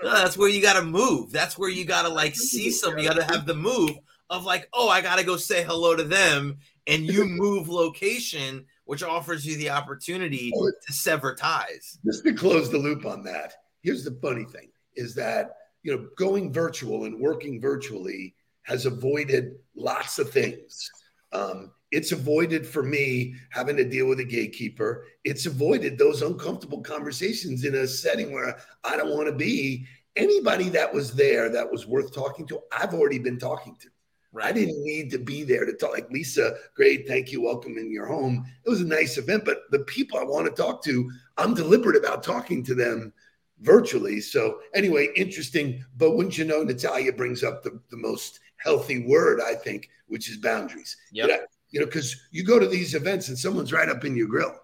No, 0.00 0.12
that's 0.12 0.36
where 0.36 0.48
you 0.48 0.62
got 0.62 0.74
to 0.74 0.84
move. 0.84 1.32
That's 1.32 1.58
where 1.58 1.70
you 1.70 1.84
got 1.84 2.02
to 2.02 2.08
like 2.08 2.36
see 2.36 2.70
some. 2.70 2.96
You 2.98 3.08
got 3.08 3.16
to 3.16 3.24
have 3.24 3.46
the 3.46 3.54
move 3.54 3.90
of 4.30 4.44
like, 4.44 4.68
oh, 4.72 4.88
I 4.88 5.00
got 5.00 5.18
to 5.18 5.24
go 5.24 5.36
say 5.36 5.64
hello 5.64 5.96
to 5.96 6.04
them, 6.04 6.58
and 6.86 7.04
you 7.04 7.24
move 7.24 7.68
location, 7.68 8.66
which 8.84 9.02
offers 9.02 9.44
you 9.44 9.56
the 9.56 9.70
opportunity 9.70 10.52
to 10.52 10.92
sever 10.92 11.34
ties. 11.34 11.98
Just 12.04 12.22
to 12.24 12.34
close 12.34 12.70
the 12.70 12.78
loop 12.78 13.06
on 13.06 13.24
that, 13.24 13.54
here's 13.82 14.04
the 14.04 14.16
funny 14.22 14.44
thing: 14.44 14.68
is 14.94 15.14
that 15.16 15.56
you 15.82 15.96
know 15.96 16.06
going 16.16 16.52
virtual 16.52 17.06
and 17.06 17.18
working 17.18 17.60
virtually 17.60 18.34
has 18.64 18.86
avoided 18.86 19.54
lots 19.74 20.18
of 20.18 20.30
things. 20.30 20.90
Um, 21.32 21.70
it's 21.90 22.12
avoided 22.12 22.66
for 22.66 22.82
me 22.82 23.34
having 23.50 23.76
to 23.76 23.84
deal 23.84 24.06
with 24.06 24.18
a 24.18 24.24
gatekeeper. 24.24 25.06
It's 25.22 25.46
avoided 25.46 25.96
those 25.96 26.22
uncomfortable 26.22 26.82
conversations 26.82 27.64
in 27.64 27.76
a 27.76 27.86
setting 27.86 28.32
where 28.32 28.58
I 28.82 28.96
don't 28.96 29.14
want 29.14 29.28
to 29.28 29.34
be. 29.34 29.86
Anybody 30.16 30.68
that 30.70 30.92
was 30.92 31.14
there 31.14 31.48
that 31.50 31.70
was 31.70 31.86
worth 31.86 32.12
talking 32.12 32.46
to, 32.48 32.60
I've 32.72 32.94
already 32.94 33.18
been 33.18 33.38
talking 33.38 33.76
to. 33.80 33.88
Right. 34.32 34.46
I 34.46 34.52
didn't 34.52 34.82
need 34.82 35.12
to 35.12 35.18
be 35.18 35.44
there 35.44 35.64
to 35.64 35.72
talk. 35.72 35.92
Like 35.92 36.10
Lisa, 36.10 36.56
great, 36.74 37.06
thank 37.06 37.30
you, 37.30 37.40
welcome 37.40 37.78
in 37.78 37.92
your 37.92 38.06
home. 38.06 38.44
It 38.66 38.68
was 38.68 38.80
a 38.80 38.86
nice 38.86 39.16
event, 39.16 39.44
but 39.44 39.58
the 39.70 39.78
people 39.80 40.18
I 40.18 40.24
want 40.24 40.46
to 40.46 40.62
talk 40.62 40.82
to, 40.84 41.08
I'm 41.36 41.54
deliberate 41.54 41.96
about 41.96 42.24
talking 42.24 42.64
to 42.64 42.74
them 42.74 43.12
virtually. 43.60 44.20
So 44.20 44.58
anyway, 44.74 45.10
interesting. 45.14 45.84
But 45.96 46.16
wouldn't 46.16 46.36
you 46.36 46.44
know, 46.44 46.64
Natalia 46.64 47.12
brings 47.12 47.44
up 47.44 47.62
the, 47.62 47.80
the 47.90 47.96
most 47.96 48.40
healthy 48.64 49.06
word, 49.06 49.40
I 49.40 49.54
think, 49.54 49.88
which 50.08 50.28
is 50.28 50.38
boundaries. 50.38 50.96
Yeah 51.12 51.38
you 51.74 51.80
know, 51.80 51.86
because 51.86 52.28
you 52.30 52.44
go 52.44 52.60
to 52.60 52.68
these 52.68 52.94
events 52.94 53.28
and 53.28 53.36
someone's 53.36 53.72
right 53.72 53.88
up 53.88 54.04
in 54.04 54.16
your 54.16 54.28
grill. 54.28 54.54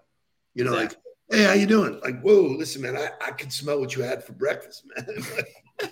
You 0.55 0.63
know, 0.63 0.75
exactly. 0.75 1.01
like, 1.29 1.39
hey, 1.39 1.45
how 1.45 1.53
you 1.53 1.67
doing? 1.67 1.99
Like, 1.99 2.21
whoa, 2.21 2.55
listen, 2.57 2.81
man, 2.81 2.95
I, 2.95 3.09
I 3.19 3.31
can 3.31 3.51
smell 3.51 3.81
what 3.81 3.97
you 3.97 4.01
had 4.01 4.23
for 4.23 4.31
breakfast, 4.31 4.85
man. 4.95 5.89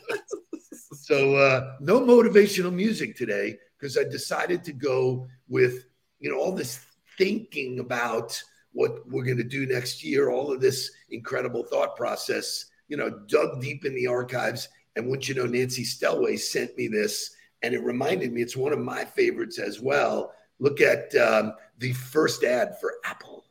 so 0.93 1.35
uh, 1.35 1.75
no 1.81 1.99
motivational 1.99 2.73
music 2.73 3.17
today 3.17 3.57
because 3.77 3.97
I 3.97 4.05
decided 4.05 4.63
to 4.63 4.71
go 4.71 5.27
with, 5.49 5.87
you 6.19 6.31
know, 6.31 6.39
all 6.39 6.55
this 6.55 6.79
thinking 7.17 7.79
about 7.79 8.41
what 8.71 9.05
we're 9.09 9.25
going 9.25 9.37
to 9.37 9.43
do 9.43 9.65
next 9.65 10.05
year, 10.05 10.29
all 10.29 10.53
of 10.53 10.61
this 10.61 10.89
incredible 11.09 11.63
thought 11.63 11.97
process, 11.97 12.67
you 12.87 12.95
know, 12.95 13.09
dug 13.27 13.59
deep 13.59 13.83
in 13.83 13.93
the 13.93 14.07
archives. 14.07 14.69
And 14.95 15.09
once 15.09 15.27
you 15.27 15.35
know, 15.35 15.45
Nancy 15.45 15.83
Stelway 15.83 16.39
sent 16.39 16.77
me 16.77 16.87
this, 16.87 17.35
and 17.61 17.73
it 17.73 17.83
reminded 17.83 18.31
me, 18.33 18.41
it's 18.41 18.57
one 18.57 18.73
of 18.73 18.79
my 18.79 19.05
favorites 19.05 19.59
as 19.59 19.79
well 19.79 20.33
Look 20.61 20.81
at 20.81 21.15
um, 21.15 21.53
the 21.77 21.93
first 21.93 22.43
ad 22.43 22.77
for 22.79 22.95
Apple. 23.05 23.45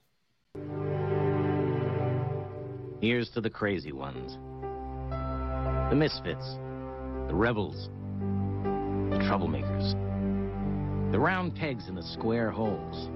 Here's 3.00 3.31
to 3.31 3.41
the 3.41 3.49
crazy 3.49 3.93
ones 3.93 4.38
the 5.91 5.97
misfits, 5.97 6.59
the 7.29 7.35
rebels, 7.35 7.88
the 9.11 9.17
troublemakers, 9.25 9.93
the 11.12 11.19
round 11.19 11.55
pegs 11.55 11.88
in 11.88 11.95
the 11.95 12.03
square 12.03 12.50
holes, 12.50 13.07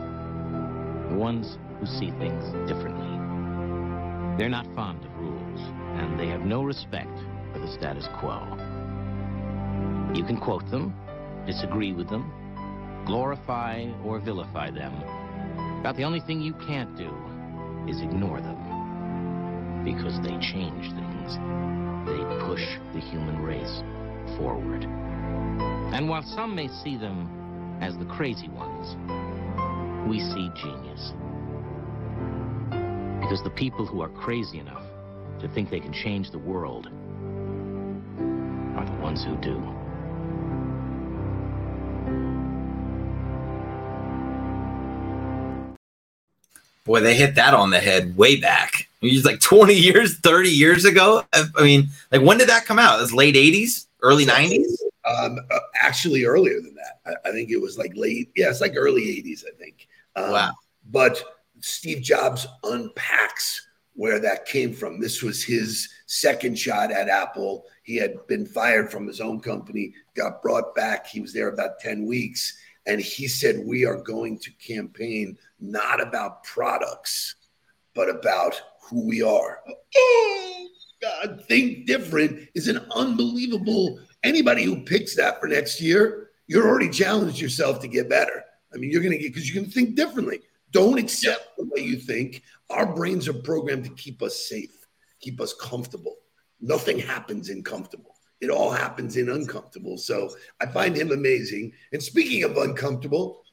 the 1.10 1.14
ones 1.14 1.58
who 1.78 1.84
see 1.84 2.10
things 2.12 2.44
differently. 2.66 3.18
They're 4.38 4.48
not 4.48 4.66
fond 4.74 5.04
of 5.04 5.14
rules, 5.18 5.60
and 6.00 6.18
they 6.18 6.28
have 6.28 6.46
no 6.46 6.62
respect 6.62 7.18
for 7.52 7.58
the 7.58 7.70
status 7.70 8.08
quo. 8.18 8.40
You 10.14 10.24
can 10.24 10.38
quote 10.38 10.68
them, 10.70 10.94
disagree 11.46 11.94
with 11.94 12.10
them, 12.10 12.30
glorify 13.06 13.90
or 14.04 14.20
vilify 14.20 14.70
them. 14.70 14.92
About 15.80 15.96
the 15.96 16.04
only 16.04 16.20
thing 16.20 16.42
you 16.42 16.52
can't 16.66 16.94
do 16.96 17.10
is 17.88 18.00
ignore 18.02 18.40
them. 18.40 19.82
Because 19.84 20.20
they 20.20 20.36
change 20.38 20.92
things. 20.92 21.38
They 22.06 22.22
push 22.46 22.62
the 22.92 23.00
human 23.00 23.42
race 23.42 23.82
forward. 24.36 24.84
And 24.84 26.08
while 26.08 26.22
some 26.22 26.54
may 26.54 26.68
see 26.68 26.98
them 26.98 27.78
as 27.80 27.96
the 27.96 28.04
crazy 28.04 28.48
ones, 28.48 28.96
we 30.06 30.20
see 30.20 30.50
genius. 30.54 31.12
Because 33.22 33.42
the 33.42 33.52
people 33.56 33.86
who 33.86 34.02
are 34.02 34.10
crazy 34.10 34.58
enough 34.58 34.84
to 35.40 35.48
think 35.48 35.70
they 35.70 35.80
can 35.80 35.92
change 35.92 36.30
the 36.30 36.38
world 36.38 36.88
are 38.76 38.84
the 38.84 39.02
ones 39.02 39.24
who 39.24 39.36
do. 39.36 39.71
Boy, 46.84 47.00
they 47.00 47.14
hit 47.14 47.36
that 47.36 47.54
on 47.54 47.70
the 47.70 47.78
head 47.78 48.16
way 48.16 48.36
back. 48.40 48.88
It's 49.00 49.26
like 49.26 49.40
20 49.40 49.74
years, 49.74 50.18
30 50.18 50.48
years 50.48 50.84
ago. 50.84 51.24
I 51.32 51.62
mean, 51.62 51.88
like 52.10 52.22
when 52.22 52.38
did 52.38 52.48
that 52.48 52.66
come 52.66 52.78
out? 52.78 52.98
It 52.98 53.02
was 53.02 53.12
late 53.12 53.34
80s, 53.34 53.86
early 54.02 54.26
90s? 54.26 54.66
Um, 55.04 55.38
uh, 55.50 55.58
actually, 55.80 56.24
earlier 56.24 56.60
than 56.60 56.74
that. 56.76 57.00
I, 57.06 57.28
I, 57.28 57.32
think 57.32 57.50
it 57.50 57.60
was 57.60 57.76
like 57.76 57.92
late. 57.96 58.30
Yeah, 58.36 58.50
it's 58.50 58.60
like 58.60 58.74
early 58.76 59.02
80s, 59.02 59.44
I 59.44 59.56
think. 59.58 59.88
Um, 60.14 60.30
wow. 60.30 60.52
But 60.90 61.22
Steve 61.60 62.02
Jobs 62.02 62.46
unpacks 62.62 63.66
where 63.94 64.18
that 64.20 64.46
came 64.46 64.72
from. 64.72 65.00
This 65.00 65.22
was 65.22 65.42
his 65.42 65.88
second 66.06 66.58
shot 66.58 66.92
at 66.92 67.08
Apple. 67.08 67.64
He 67.82 67.96
had 67.96 68.26
been 68.26 68.46
fired 68.46 68.90
from 68.90 69.06
his 69.06 69.20
own 69.20 69.40
company, 69.40 69.92
got 70.14 70.42
brought 70.42 70.74
back. 70.74 71.06
He 71.06 71.20
was 71.20 71.32
there 71.32 71.48
about 71.48 71.80
10 71.80 72.06
weeks. 72.06 72.56
And 72.86 73.00
he 73.00 73.28
said 73.28 73.64
we 73.64 73.84
are 73.84 74.00
going 74.02 74.38
to 74.40 74.50
campaign 74.52 75.36
not 75.60 76.00
about 76.00 76.44
products, 76.44 77.36
but 77.94 78.08
about 78.08 78.60
who 78.82 79.06
we 79.06 79.22
are. 79.22 79.60
Oh 79.96 80.68
God, 81.00 81.44
think 81.48 81.86
different 81.86 82.48
is 82.54 82.68
an 82.68 82.86
unbelievable. 82.94 84.00
Anybody 84.22 84.64
who 84.64 84.82
picks 84.82 85.16
that 85.16 85.40
for 85.40 85.46
next 85.46 85.80
year, 85.80 86.30
you're 86.46 86.68
already 86.68 86.88
challenged 86.88 87.40
yourself 87.40 87.80
to 87.80 87.88
get 87.88 88.08
better. 88.08 88.44
I 88.74 88.78
mean, 88.78 88.90
you're 88.90 89.02
going 89.02 89.12
to 89.12 89.18
get 89.18 89.32
because 89.32 89.48
you 89.48 89.60
can 89.60 89.70
think 89.70 89.94
differently. 89.94 90.40
Don't 90.70 90.98
accept 90.98 91.56
the 91.58 91.64
way 91.64 91.82
you 91.82 91.96
think. 91.96 92.42
Our 92.70 92.94
brains 92.94 93.28
are 93.28 93.34
programmed 93.34 93.84
to 93.84 93.90
keep 93.90 94.22
us 94.22 94.48
safe, 94.48 94.86
keep 95.20 95.40
us 95.40 95.52
comfortable. 95.52 96.16
Nothing 96.60 96.98
happens 96.98 97.50
in 97.50 97.62
comfortable. 97.62 98.16
It 98.42 98.50
all 98.50 98.72
happens 98.72 99.16
in 99.16 99.28
uncomfortable. 99.28 99.96
So 99.96 100.34
I 100.60 100.66
find 100.66 100.96
him 100.96 101.12
amazing. 101.12 101.72
And 101.92 102.02
speaking 102.02 102.42
of 102.42 102.56
uncomfortable, 102.56 103.44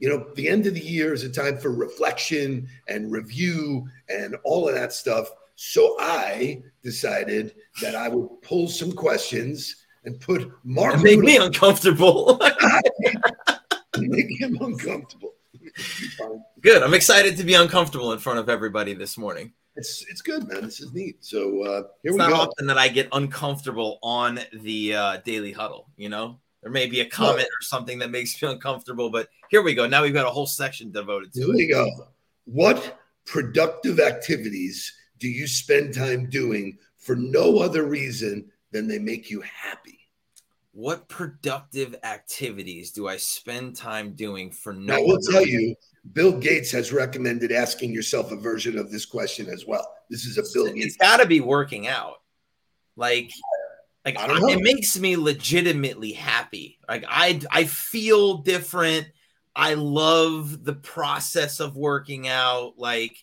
you 0.00 0.08
know, 0.08 0.26
the 0.34 0.48
end 0.48 0.66
of 0.66 0.74
the 0.74 0.80
year 0.80 1.12
is 1.12 1.22
a 1.22 1.30
time 1.30 1.58
for 1.58 1.72
reflection 1.72 2.66
and 2.88 3.12
review 3.12 3.86
and 4.08 4.34
all 4.42 4.68
of 4.68 4.74
that 4.74 4.92
stuff. 4.92 5.30
So 5.54 5.96
I 6.00 6.60
decided 6.82 7.54
that 7.80 7.94
I 7.94 8.08
would 8.08 8.42
pull 8.42 8.66
some 8.68 8.90
questions 8.90 9.86
and 10.04 10.20
put 10.20 10.50
Mark. 10.64 10.96
It 10.96 11.04
made 11.04 11.20
me 11.20 11.36
uncomfortable. 11.36 12.40
make 13.96 14.40
him 14.40 14.58
uncomfortable. 14.60 15.34
Good. 16.60 16.82
I'm 16.82 16.94
excited 16.94 17.36
to 17.36 17.44
be 17.44 17.54
uncomfortable 17.54 18.12
in 18.12 18.18
front 18.18 18.40
of 18.40 18.48
everybody 18.48 18.94
this 18.94 19.16
morning. 19.16 19.52
It's 19.74 20.04
it's 20.08 20.20
good, 20.20 20.46
man. 20.48 20.62
This 20.62 20.80
is 20.80 20.92
neat. 20.92 21.24
So 21.24 21.62
uh, 21.62 21.82
here 22.02 22.10
it's 22.10 22.12
we 22.12 22.18
not 22.18 22.30
go. 22.30 22.36
often 22.36 22.66
that 22.66 22.78
I 22.78 22.88
get 22.88 23.08
uncomfortable 23.12 23.98
on 24.02 24.40
the 24.52 24.94
uh, 24.94 25.16
daily 25.24 25.52
huddle. 25.52 25.88
You 25.96 26.10
know, 26.10 26.40
there 26.62 26.70
may 26.70 26.86
be 26.86 27.00
a 27.00 27.06
comment 27.06 27.46
or 27.46 27.62
something 27.62 27.98
that 28.00 28.10
makes 28.10 28.40
me 28.40 28.48
uncomfortable, 28.48 29.10
but 29.10 29.28
here 29.50 29.62
we 29.62 29.74
go. 29.74 29.86
Now 29.86 30.02
we've 30.02 30.12
got 30.12 30.26
a 30.26 30.30
whole 30.30 30.46
section 30.46 30.90
devoted 30.90 31.32
to 31.34 31.40
Here 31.40 31.48
it. 31.54 31.56
Here 31.58 31.66
we 31.66 31.72
go. 31.72 32.08
What 32.44 32.98
productive 33.24 33.98
activities 33.98 34.92
do 35.18 35.28
you 35.28 35.46
spend 35.46 35.94
time 35.94 36.28
doing 36.28 36.76
for 36.98 37.16
no 37.16 37.58
other 37.58 37.84
reason 37.84 38.50
than 38.72 38.88
they 38.88 38.98
make 38.98 39.30
you 39.30 39.40
happy? 39.40 40.01
What 40.72 41.08
productive 41.08 41.94
activities 42.02 42.92
do 42.92 43.06
I 43.06 43.18
spend 43.18 43.76
time 43.76 44.14
doing 44.14 44.50
for 44.50 44.72
no? 44.72 44.94
Now, 44.94 44.96
I 44.96 45.02
will 45.02 45.20
tell 45.30 45.46
you, 45.46 45.74
Bill 46.14 46.32
Gates 46.32 46.70
has 46.72 46.92
recommended 46.92 47.52
asking 47.52 47.92
yourself 47.92 48.32
a 48.32 48.36
version 48.36 48.78
of 48.78 48.90
this 48.90 49.04
question 49.04 49.48
as 49.50 49.66
well. 49.66 49.86
This 50.08 50.24
is 50.24 50.38
a 50.38 50.42
Bill 50.54 50.66
it's 50.66 50.74
Gates. 50.74 50.96
got 50.96 51.18
to 51.18 51.26
be 51.26 51.40
working 51.40 51.88
out. 51.88 52.22
Like, 52.96 53.30
like 54.04 54.18
I 54.18 54.26
know. 54.26 54.48
it 54.48 54.62
makes 54.62 54.98
me 54.98 55.16
legitimately 55.16 56.12
happy. 56.12 56.78
Like 56.88 57.04
I, 57.06 57.40
I 57.50 57.64
feel 57.64 58.38
different. 58.38 59.06
I 59.54 59.74
love 59.74 60.64
the 60.64 60.74
process 60.74 61.60
of 61.60 61.76
working 61.76 62.28
out. 62.28 62.78
Like 62.78 63.16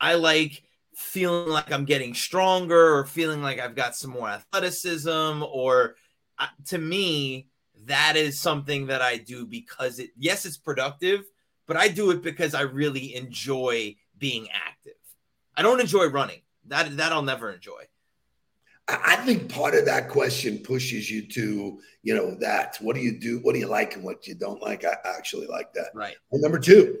I 0.00 0.14
like 0.14 0.62
feeling 0.94 1.50
like 1.50 1.70
I'm 1.72 1.84
getting 1.84 2.14
stronger 2.14 2.96
or 2.96 3.04
feeling 3.04 3.42
like 3.42 3.58
I've 3.58 3.76
got 3.76 3.94
some 3.94 4.10
more 4.10 4.28
athleticism 4.28 5.42
or 5.42 5.96
uh, 6.38 6.46
to 6.66 6.78
me 6.78 7.48
that 7.86 8.16
is 8.16 8.40
something 8.40 8.86
that 8.86 9.02
I 9.02 9.16
do 9.18 9.46
because 9.46 9.98
it 9.98 10.10
yes 10.16 10.44
it's 10.44 10.56
productive 10.56 11.24
but 11.66 11.76
I 11.76 11.88
do 11.88 12.10
it 12.10 12.22
because 12.22 12.54
I 12.54 12.62
really 12.62 13.14
enjoy 13.14 13.96
being 14.18 14.48
active. 14.52 14.92
I 15.56 15.62
don't 15.62 15.80
enjoy 15.80 16.06
running. 16.06 16.40
That 16.66 16.96
that 16.96 17.12
I'll 17.12 17.22
never 17.22 17.50
enjoy. 17.50 17.82
I 18.86 19.16
think 19.16 19.50
part 19.50 19.74
of 19.74 19.86
that 19.86 20.10
question 20.10 20.58
pushes 20.58 21.10
you 21.10 21.26
to, 21.28 21.80
you 22.02 22.14
know, 22.14 22.34
that. 22.40 22.76
What 22.82 22.94
do 22.94 23.00
you 23.00 23.18
do? 23.18 23.38
What 23.38 23.54
do 23.54 23.58
you 23.58 23.66
like 23.66 23.94
and 23.94 24.04
what 24.04 24.26
you 24.26 24.34
don't 24.34 24.60
like? 24.60 24.84
I 24.84 24.96
actually 25.04 25.46
like 25.46 25.72
that. 25.72 25.88
Right. 25.94 26.16
And 26.32 26.42
number 26.42 26.58
two, 26.58 26.98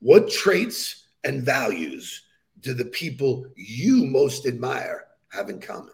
what 0.00 0.30
traits 0.30 1.08
and 1.24 1.42
values 1.42 2.22
do 2.60 2.72
the 2.72 2.86
people 2.86 3.46
you 3.54 4.06
most 4.06 4.46
admire 4.46 5.08
have 5.28 5.50
in 5.50 5.60
common? 5.60 5.92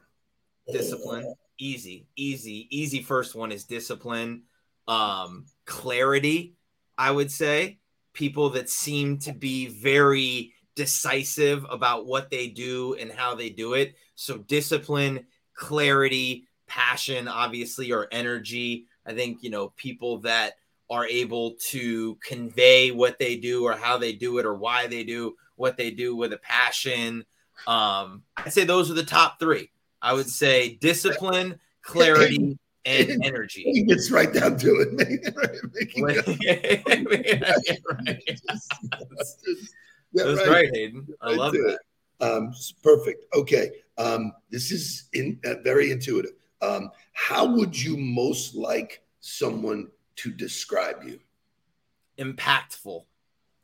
Discipline. 0.73 1.35
Easy, 1.59 2.07
easy, 2.17 2.67
easy. 2.71 3.03
First 3.03 3.35
one 3.35 3.53
is 3.53 3.65
discipline. 3.65 4.43
Um, 4.89 5.47
clarity, 5.65 6.55
I 6.99 7.11
would 7.11 7.31
say. 7.31 7.79
People 8.15 8.51
that 8.51 8.69
seem 8.69 9.19
to 9.21 9.33
be 9.33 9.69
very 9.69 10.53
decisive 10.75 11.65
about 11.71 12.07
what 12.07 12.31
they 12.31 12.49
do 12.49 12.95
and 12.95 13.11
how 13.11 13.35
they 13.35 13.49
do 13.49 13.75
it. 13.75 13.95
So 14.17 14.39
discipline, 14.39 15.27
clarity, 15.55 16.47
passion, 16.67 17.29
obviously, 17.29 17.93
or 17.93 18.09
energy. 18.13 18.87
I 19.07 19.15
think, 19.15 19.43
you 19.43 19.51
know, 19.51 19.73
people 19.77 20.19
that 20.19 20.55
are 20.91 21.07
able 21.07 21.53
to 21.71 22.17
convey 22.17 22.91
what 22.91 23.19
they 23.19 23.37
do 23.37 23.65
or 23.65 23.73
how 23.73 23.97
they 23.97 24.13
do 24.13 24.39
it 24.39 24.47
or 24.47 24.55
why 24.55 24.87
they 24.87 25.05
do 25.05 25.37
what 25.57 25.77
they 25.77 25.91
do 25.91 26.15
with 26.15 26.33
a 26.33 26.39
passion. 26.39 27.25
Um, 27.67 28.23
I'd 28.37 28.53
say 28.53 28.65
those 28.65 28.91
are 28.91 28.95
the 28.95 29.05
top 29.05 29.39
three. 29.39 29.71
I 30.03 30.13
would 30.13 30.29
say 30.29 30.75
discipline, 30.75 31.59
clarity, 31.83 32.59
and 32.85 33.25
energy. 33.25 33.63
He 33.63 33.85
gets 33.85 34.11
right 34.11 34.33
down 34.33 34.59
to 34.59 34.69
it. 34.81 34.93
man. 34.93 35.21
Right, 35.35 35.51
making 35.73 36.05
Right. 36.05 36.17
Yeah, 40.13 40.25
That's 40.25 40.47
right, 40.49 40.69
Hayden. 40.75 41.07
I 41.21 41.29
Right 41.29 41.37
love 41.39 41.53
that. 41.53 41.79
it. 42.21 42.25
Um, 42.25 42.53
perfect. 42.83 43.25
Okay. 43.35 43.71
Um, 43.99 44.33
this 44.51 44.71
is 44.71 45.09
in, 45.13 45.39
uh, 45.45 45.55
very 45.65 45.91
intuitive. 45.91 46.33
Um, 46.61 46.91
how 47.13 47.47
would 47.47 47.81
you 47.81 47.97
most 47.97 48.55
like 48.55 49.03
someone 49.21 49.89
to 50.17 50.31
describe 50.31 51.03
you? 51.05 51.19
impactful. 52.19 53.05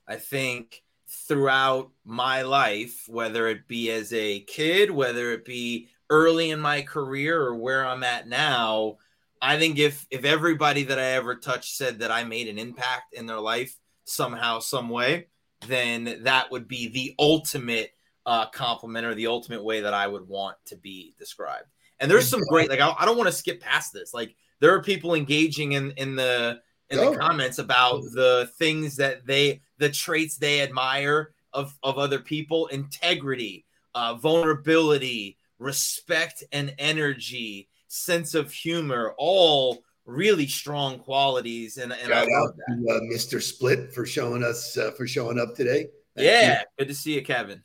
I 0.07 0.17
think 0.17 0.83
throughout 1.07 1.91
my 2.05 2.43
life, 2.43 3.05
whether 3.09 3.47
it 3.49 3.69
be 3.69 3.91
as 3.91 4.13
a 4.13 4.41
kid, 4.41 4.91
whether 4.91 5.33
it 5.33 5.45
be 5.45 5.89
early 6.11 6.51
in 6.51 6.61
my 6.61 6.83
career 6.83 7.41
or 7.41 7.55
where 7.55 7.87
I'm 7.87 8.03
at 8.03 8.29
now, 8.29 8.99
I 9.41 9.59
think 9.59 9.79
if 9.79 10.07
if 10.11 10.25
everybody 10.25 10.85
that 10.85 10.99
I 10.99 11.13
ever 11.13 11.37
touched 11.37 11.77
said 11.77 12.01
that 12.01 12.11
I 12.11 12.25
made 12.25 12.49
an 12.49 12.59
impact 12.59 13.15
in 13.15 13.27
their 13.27 13.41
life 13.41 13.77
somehow, 14.05 14.59
some 14.59 14.89
way, 14.89 15.29
then 15.67 16.21
that 16.23 16.51
would 16.51 16.67
be 16.67 16.89
the 16.89 17.15
ultimate 17.19 17.93
uh, 18.27 18.47
compliment 18.47 19.07
or 19.07 19.15
the 19.15 19.27
ultimate 19.27 19.63
way 19.63 19.81
that 19.81 19.95
I 19.95 20.07
would 20.07 20.27
want 20.27 20.57
to 20.67 20.77
be 20.77 21.15
described. 21.19 21.67
And 22.01 22.11
there's 22.11 22.29
some 22.29 22.45
great 22.45 22.69
like 22.69 22.81
I, 22.81 22.95
I 22.99 23.05
don't 23.05 23.17
want 23.17 23.29
to 23.29 23.35
skip 23.35 23.61
past 23.61 23.93
this. 23.93 24.15
Like 24.15 24.35
there 24.61 24.75
are 24.75 24.83
people 24.83 25.15
engaging 25.15 25.73
in 25.73 25.93
in 25.93 26.17
the 26.17 26.61
in 26.91 26.99
the 26.99 27.17
comments 27.17 27.59
about 27.59 28.03
the 28.15 28.51
things 28.59 28.97
that 28.97 29.27
they 29.27 29.61
the 29.79 29.91
traits 29.91 30.37
they 30.37 30.63
admire 30.63 31.33
of 31.53 31.77
of 31.83 31.99
other 31.99 32.19
people 32.19 32.67
integrity 32.69 33.65
uh 33.95 34.15
vulnerability 34.15 35.37
respect 35.59 36.45
and 36.53 36.75
energy 36.79 37.69
sense 37.89 38.35
of 38.35 38.53
humor 38.53 39.15
all 39.19 39.79
really 40.05 40.47
strong 40.47 40.99
qualities 40.99 41.77
and, 41.79 41.93
and 41.93 42.13
i 42.13 42.21
love 42.21 42.29
out 42.37 42.57
that 42.57 42.77
to 42.87 42.95
uh, 42.95 43.01
Mr. 43.15 43.43
Split 43.43 43.93
for 43.93 44.07
showing 44.07 44.43
us 44.43 44.77
uh, 44.79 44.91
for 44.93 45.07
showing 45.07 45.39
up 45.39 45.55
today. 45.55 45.89
Thank 46.17 46.25
you. 46.27 46.31
yeah 46.31 46.63
good 46.79 46.89
to 46.89 46.95
see 46.95 47.15
you 47.15 47.23
kevin 47.23 47.63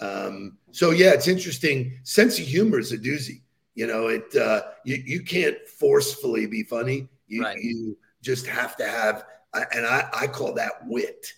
Um, 0.00 0.58
so 0.72 0.90
yeah, 0.90 1.12
it's 1.12 1.28
interesting. 1.28 1.98
Sense 2.02 2.38
of 2.40 2.44
humor 2.46 2.80
is 2.80 2.90
a 2.92 2.98
doozy. 2.98 3.42
You 3.76 3.86
know, 3.86 4.08
it 4.08 4.34
uh, 4.36 4.62
you 4.84 4.96
you 5.06 5.22
can't 5.22 5.56
forcefully 5.68 6.46
be 6.46 6.62
funny. 6.64 7.08
You 7.28 7.42
Right. 7.42 7.58
you 7.62 7.96
just 8.20 8.46
have 8.46 8.76
to 8.78 8.86
have, 8.86 9.24
and 9.72 9.86
I 9.86 10.08
I 10.12 10.26
call 10.26 10.52
that 10.54 10.84
wit. 10.86 11.32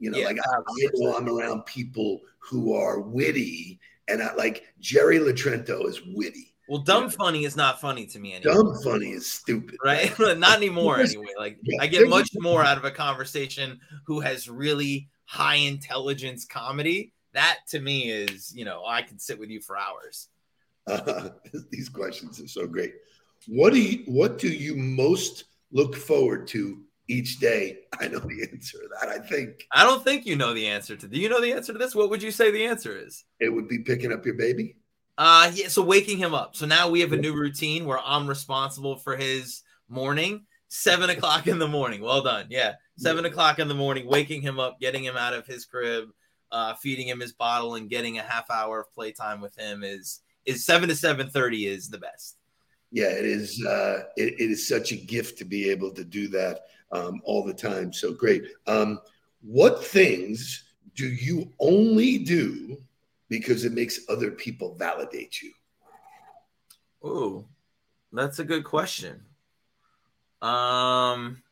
You 0.00 0.10
know, 0.10 0.18
Yeah, 0.18 0.26
like 0.26 0.38
I, 0.38 0.56
I 0.58 0.88
know 0.94 1.16
I'm 1.16 1.28
around 1.28 1.66
people 1.66 2.20
who 2.38 2.74
are 2.74 2.98
witty, 3.00 3.78
and 4.10 4.22
I 4.22 4.34
like 4.34 4.64
Jerry 4.80 5.18
Latrento 5.18 5.86
is 5.88 6.00
witty. 6.06 6.54
well 6.68 6.80
dumb 6.82 7.10
funny 7.10 7.44
is 7.44 7.56
not 7.56 7.80
funny 7.80 8.06
to 8.06 8.18
me 8.18 8.34
anymore 8.34 8.54
Dumb 8.54 8.74
funny 8.84 9.10
is 9.10 9.26
stupid. 9.30 9.76
right? 9.84 10.12
Not 10.38 10.56
anymore, 10.56 11.00
anyway. 11.00 11.26
Like 11.38 11.58
Yeah. 11.62 11.82
I 11.82 11.86
get 11.86 12.08
much 12.08 12.30
more 12.34 12.62
out 12.64 12.78
of 12.78 12.84
a 12.84 12.90
conversation 12.90 13.80
who 14.06 14.20
has 14.20 14.48
really 14.48 15.08
high 15.24 15.56
intelligence 15.56 16.44
comedy. 16.44 17.12
That 17.32 17.58
to 17.68 17.80
me 17.80 18.10
is, 18.10 18.52
you 18.54 18.64
know, 18.64 18.84
I 18.86 19.02
can 19.02 19.18
sit 19.18 19.38
with 19.38 19.50
you 19.50 19.60
for 19.60 19.76
hours. 19.78 20.28
Uh, 20.86 21.28
these 21.70 21.88
questions 21.88 22.40
are 22.40 22.48
so 22.48 22.66
great. 22.66 22.94
What 23.46 23.72
do 23.72 23.80
you 23.80 24.04
what 24.06 24.38
do 24.38 24.48
you 24.48 24.74
most 24.76 25.44
look 25.72 25.94
forward 25.96 26.46
to 26.48 26.82
each 27.10 27.38
day? 27.38 27.78
I 28.00 28.08
know 28.08 28.20
the 28.20 28.48
answer 28.52 28.78
to 28.78 28.88
that. 29.00 29.08
I 29.08 29.18
think 29.18 29.66
I 29.72 29.84
don't 29.84 30.02
think 30.04 30.26
you 30.26 30.36
know 30.36 30.54
the 30.54 30.66
answer 30.66 30.96
to. 30.96 31.08
Do 31.08 31.18
you 31.18 31.28
know 31.28 31.40
the 31.40 31.52
answer 31.52 31.72
to 31.72 31.78
this? 31.78 31.94
What 31.94 32.10
would 32.10 32.22
you 32.22 32.30
say 32.30 32.50
the 32.50 32.64
answer 32.66 32.96
is? 32.96 33.24
it 33.40 33.48
would 33.48 33.68
be 33.68 33.78
picking 33.80 34.12
up 34.12 34.24
your 34.24 34.34
baby. 34.36 34.76
Uh 35.18 35.50
yeah, 35.54 35.68
so 35.68 35.82
waking 35.82 36.18
him 36.18 36.34
up. 36.34 36.56
So 36.56 36.66
now 36.66 36.88
we 36.88 37.00
have 37.00 37.12
a 37.12 37.16
new 37.16 37.34
routine 37.34 37.84
where 37.84 38.00
I'm 38.04 38.26
responsible 38.26 38.96
for 38.96 39.16
his 39.16 39.62
morning, 39.88 40.46
seven 40.68 41.10
o'clock 41.10 41.46
in 41.46 41.58
the 41.58 41.68
morning. 41.68 42.00
Well 42.00 42.22
done. 42.22 42.46
Yeah. 42.48 42.74
Seven 42.96 43.24
o'clock 43.24 43.58
in 43.58 43.68
the 43.68 43.74
morning, 43.74 44.06
waking 44.06 44.42
him 44.42 44.58
up, 44.60 44.78
getting 44.78 45.02
him 45.04 45.16
out 45.16 45.32
of 45.34 45.46
his 45.46 45.64
crib, 45.64 46.10
uh, 46.52 46.74
feeding 46.74 47.08
him 47.08 47.20
his 47.20 47.32
bottle, 47.32 47.74
and 47.76 47.88
getting 47.88 48.18
a 48.18 48.22
half 48.22 48.50
hour 48.50 48.80
of 48.80 48.92
playtime 48.94 49.40
with 49.40 49.56
him 49.58 49.82
is 49.82 50.20
is 50.44 50.64
seven 50.66 50.88
to 50.88 50.94
seven 50.94 51.28
thirty 51.28 51.66
is 51.66 51.88
the 51.88 51.98
best. 51.98 52.36
yeah, 52.92 53.08
it 53.10 53.24
is. 53.24 53.64
Uh, 53.64 54.04
it, 54.16 54.34
it 54.38 54.50
is 54.50 54.66
such 54.68 54.92
a 54.92 54.96
gift 54.96 55.38
to 55.38 55.44
be 55.44 55.70
able 55.70 55.90
to 55.92 56.04
do 56.04 56.28
that 56.28 56.60
um, 56.92 57.20
all 57.24 57.44
the 57.44 57.54
time. 57.54 57.92
So 57.92 58.12
great. 58.12 58.44
Um, 58.66 59.00
what 59.42 59.84
things 59.84 60.64
do 60.94 61.08
you 61.08 61.52
only 61.58 62.18
do 62.18 62.76
because 63.28 63.64
it 63.64 63.72
makes 63.72 64.00
other 64.08 64.30
people 64.30 64.74
validate 64.74 65.40
you? 65.40 65.52
Oh, 67.02 67.46
that's 68.12 68.38
a 68.38 68.44
good 68.44 68.64
question. 68.64 69.24
Um, 70.42 71.42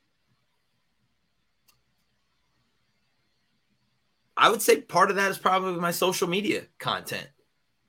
I 4.37 4.51
would 4.51 4.62
say 4.62 4.81
part 4.81 5.11
of 5.11 5.16
that 5.16 5.31
is 5.31 5.38
probably 5.38 5.81
my 5.81 5.90
social 5.90 6.29
media 6.29 6.62
content. 6.79 7.29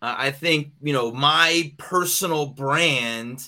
Uh, 0.02 0.16
I 0.18 0.32
think, 0.32 0.72
you 0.82 0.94
know, 0.94 1.12
my 1.12 1.74
personal 1.78 2.48
brand, 2.48 3.48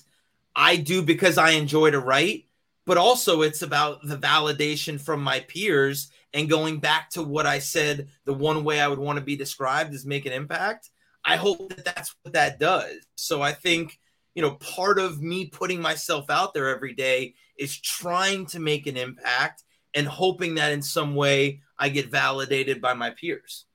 I 0.56 0.76
do 0.76 1.02
because 1.02 1.38
I 1.38 1.52
enjoy 1.52 1.92
to 1.92 2.00
write, 2.00 2.46
but 2.86 2.98
also 2.98 3.42
it's 3.42 3.62
about 3.62 4.00
the 4.04 4.18
validation 4.18 5.00
from 5.00 5.22
my 5.22 5.42
peers 5.42 6.12
and 6.34 6.50
going 6.50 6.80
back 6.80 7.10
to 7.12 7.24
what 7.24 7.46
I 7.46 7.60
said 7.60 8.08
the 8.26 8.34
one 8.34 8.64
way 8.64 8.80
I 8.80 8.88
would 8.88 9.00
want 9.00 9.20
to 9.20 9.26
be 9.26 9.36
described 9.36 9.94
is 9.94 10.06
make 10.06 10.26
an 10.26 10.34
impact. 10.34 10.90
I 11.24 11.36
hope 11.36 11.70
that 11.70 11.86
that's 11.86 12.16
what 12.24 12.34
that 12.34 12.60
does. 12.60 12.96
So 13.16 13.42
I 13.42 13.54
think, 13.54 14.00
you 14.34 14.42
know, 14.42 14.52
part 14.56 14.98
of 14.98 15.22
me 15.22 15.48
putting 15.48 15.82
myself 15.82 16.30
out 16.30 16.54
there 16.54 16.70
every 16.70 16.94
day 16.94 17.36
is 17.58 17.80
trying 17.80 18.46
to 18.48 18.60
make 18.60 18.88
an 18.88 18.98
impact 18.98 19.64
and 19.94 20.08
hoping 20.08 20.56
that 20.56 20.72
in 20.72 20.82
some 20.82 21.16
way 21.16 21.62
I 21.78 21.90
get 21.90 22.10
validated 22.10 22.82
by 22.82 22.94
my 22.94 23.12
peers. 23.12 23.66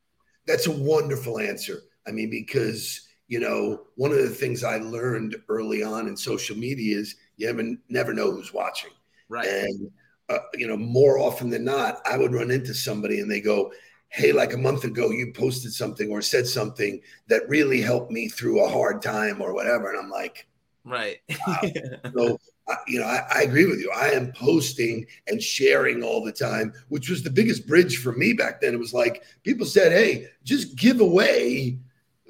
That's 0.47 0.66
a 0.66 0.73
wonderful 0.73 1.38
answer. 1.38 1.83
I 2.07 2.12
mean, 2.12 2.31
because 2.31 3.06
you 3.29 3.41
know, 3.41 3.83
one 3.97 4.12
of 4.12 4.19
the 4.19 4.29
things 4.29 4.62
I 4.62 4.79
learned 4.79 5.37
early 5.49 5.83
on 5.83 6.07
in 6.07 6.17
social 6.17 6.57
media 6.57 6.99
is 6.99 7.17
you 7.37 7.47
never, 7.47 7.77
never 7.89 8.15
know 8.15 8.31
who's 8.31 8.53
watching. 8.53 8.93
Right. 9.29 9.49
And 9.49 9.91
uh, 10.29 10.39
you 10.55 10.67
know, 10.67 10.77
more 10.77 11.19
often 11.19 11.51
than 11.51 11.65
not, 11.65 12.01
I 12.05 12.17
would 12.19 12.33
run 12.33 12.51
into 12.51 12.75
somebody 12.75 13.21
and 13.21 13.31
they 13.31 13.41
go, 13.41 13.73
"Hey, 14.09 14.33
like 14.33 14.53
a 14.53 14.59
month 14.59 14.85
ago, 14.85 15.11
you 15.11 15.33
posted 15.33 15.73
something 15.73 16.11
or 16.11 16.21
said 16.23 16.47
something 16.47 17.01
that 17.29 17.49
really 17.49 17.81
helped 17.81 18.11
me 18.11 18.29
through 18.29 18.65
a 18.65 18.69
hard 18.69 19.03
time 19.03 19.41
or 19.41 19.55
whatever," 19.55 19.91
and 19.91 19.99
I'm 19.99 20.11
like, 20.11 20.47
"Right." 20.85 21.19
Wow. 21.47 22.09
so 22.17 22.39
you 22.89 22.99
know, 22.99 23.07
I, 23.07 23.23
I, 23.33 23.43
agree 23.43 23.67
with 23.67 23.79
you. 23.79 23.93
I 23.95 24.09
am 24.09 24.33
posting 24.33 25.07
and 25.29 25.41
sharing 25.41 26.03
all 26.03 26.25
the 26.25 26.33
time, 26.33 26.73
which 26.89 27.09
was 27.09 27.23
the 27.23 27.31
biggest 27.31 27.65
bridge 27.69 27.99
for 27.99 28.11
me 28.11 28.33
back 28.33 28.61
then. 28.61 28.75
It 28.75 28.81
was 28.81 28.93
like 28.93 29.23
people 29.45 29.67
said, 29.67 29.93
"Hey, 29.93 30.29
just 30.43 30.77
give 30.77 31.01
away." 31.01 31.79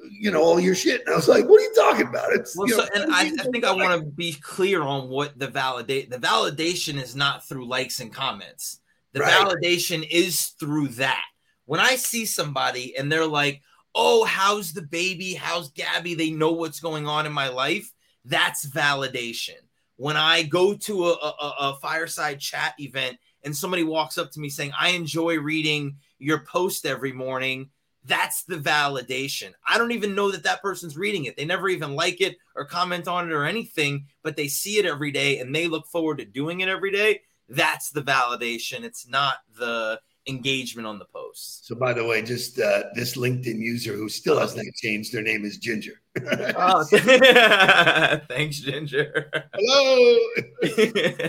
You 0.09 0.31
know 0.31 0.41
all 0.41 0.59
your 0.59 0.75
shit, 0.75 1.01
and 1.01 1.13
I 1.13 1.15
was 1.15 1.27
like, 1.27 1.45
"What 1.45 1.59
are 1.59 1.63
you 1.63 1.73
talking 1.75 2.07
about?" 2.07 2.33
It's 2.33 2.55
well, 2.55 2.67
so, 2.67 2.77
know, 2.77 2.87
and 2.95 3.13
I, 3.13 3.31
I 3.39 3.43
think 3.51 3.63
I 3.63 3.71
want 3.71 3.99
to 3.99 4.05
be 4.05 4.33
clear 4.33 4.81
on 4.81 5.09
what 5.09 5.37
the 5.37 5.47
validate. 5.47 6.09
The 6.09 6.17
validation 6.17 7.01
is 7.01 7.15
not 7.15 7.47
through 7.47 7.67
likes 7.67 7.99
and 7.99 8.13
comments. 8.13 8.79
The 9.13 9.21
Right. 9.21 9.33
validation 9.33 10.07
is 10.09 10.47
through 10.59 10.89
that. 10.89 11.23
When 11.65 11.79
I 11.79 11.95
see 11.95 12.25
somebody 12.25 12.95
and 12.97 13.11
they're 13.11 13.25
like, 13.25 13.61
"Oh, 13.95 14.25
how's 14.25 14.73
the 14.73 14.81
baby? 14.83 15.33
How's 15.33 15.71
Gabby?" 15.71 16.13
They 16.13 16.29
know 16.29 16.51
what's 16.51 16.79
going 16.79 17.07
on 17.07 17.25
in 17.25 17.33
my 17.33 17.49
life. 17.49 17.91
That's 18.25 18.65
validation. 18.65 19.57
When 19.95 20.17
I 20.17 20.43
go 20.43 20.75
to 20.75 21.07
a, 21.07 21.13
a, 21.13 21.55
a 21.59 21.77
fireside 21.81 22.39
chat 22.39 22.75
event 22.79 23.17
and 23.43 23.55
somebody 23.55 23.83
walks 23.83 24.17
up 24.17 24.31
to 24.31 24.39
me 24.39 24.49
saying, 24.49 24.71
"I 24.79 24.89
enjoy 24.89 25.39
reading 25.39 25.97
your 26.19 26.39
post 26.39 26.85
every 26.85 27.11
morning," 27.13 27.69
that's 28.05 28.43
the 28.43 28.55
validation. 28.55 29.51
I 29.67 29.77
don't 29.77 29.91
even 29.91 30.15
know 30.15 30.31
that 30.31 30.43
that 30.43 30.61
person's 30.61 30.97
reading 30.97 31.25
it. 31.25 31.35
They 31.35 31.45
never 31.45 31.69
even 31.69 31.95
like 31.95 32.21
it 32.21 32.37
or 32.55 32.65
comment 32.65 33.07
on 33.07 33.29
it 33.29 33.33
or 33.33 33.45
anything, 33.45 34.05
but 34.23 34.35
they 34.35 34.47
see 34.47 34.77
it 34.77 34.85
every 34.85 35.11
day 35.11 35.39
and 35.39 35.53
they 35.53 35.67
look 35.67 35.87
forward 35.87 36.19
to 36.19 36.25
doing 36.25 36.61
it 36.61 36.69
every 36.69 36.91
day. 36.91 37.21
That's 37.49 37.91
the 37.91 38.01
validation. 38.01 38.83
It's 38.83 39.07
not 39.07 39.35
the 39.57 39.99
engagement 40.27 40.87
on 40.87 40.99
the 40.99 41.05
posts. 41.05 41.67
So, 41.67 41.75
by 41.75 41.93
the 41.93 42.03
way, 42.03 42.21
just 42.21 42.59
uh, 42.59 42.83
this 42.93 43.15
LinkedIn 43.15 43.59
user 43.59 43.93
who 43.93 44.09
still 44.09 44.39
has 44.39 44.55
not 44.55 44.65
changed, 44.75 45.13
their 45.13 45.21
name 45.21 45.45
is 45.45 45.57
Ginger. 45.57 46.01
Oh, 46.57 46.83
thanks, 48.27 48.59
Ginger. 48.59 49.31
Hello. 49.53 50.17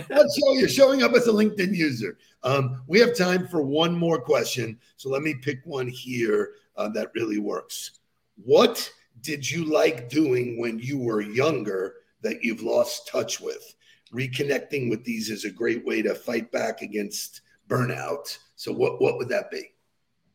what 0.07 0.27
show? 0.37 0.53
You're 0.53 0.69
showing 0.69 1.03
up 1.03 1.13
as 1.13 1.27
a 1.27 1.31
LinkedIn 1.31 1.75
user. 1.75 2.17
Um, 2.43 2.83
we 2.87 2.99
have 2.99 3.15
time 3.15 3.47
for 3.47 3.61
one 3.61 3.95
more 3.95 4.19
question. 4.19 4.77
So, 4.97 5.09
let 5.09 5.21
me 5.21 5.35
pick 5.35 5.59
one 5.65 5.87
here 5.87 6.53
uh, 6.75 6.89
that 6.89 7.11
really 7.15 7.39
works. 7.39 7.99
What 8.43 8.91
did 9.21 9.49
you 9.49 9.65
like 9.65 10.09
doing 10.09 10.59
when 10.59 10.79
you 10.79 10.97
were 10.97 11.21
younger 11.21 11.95
that 12.21 12.43
you've 12.43 12.61
lost 12.61 13.07
touch 13.07 13.39
with? 13.39 13.75
Reconnecting 14.13 14.89
with 14.89 15.03
these 15.03 15.29
is 15.29 15.45
a 15.45 15.51
great 15.51 15.85
way 15.85 16.01
to 16.01 16.15
fight 16.15 16.51
back 16.51 16.81
against 16.81 17.41
burnout. 17.69 18.37
So, 18.55 18.73
what, 18.73 19.01
what 19.01 19.17
would 19.17 19.29
that 19.29 19.49
be? 19.51 19.71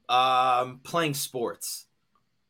um, 0.08 0.80
playing 0.82 1.14
sports. 1.14 1.86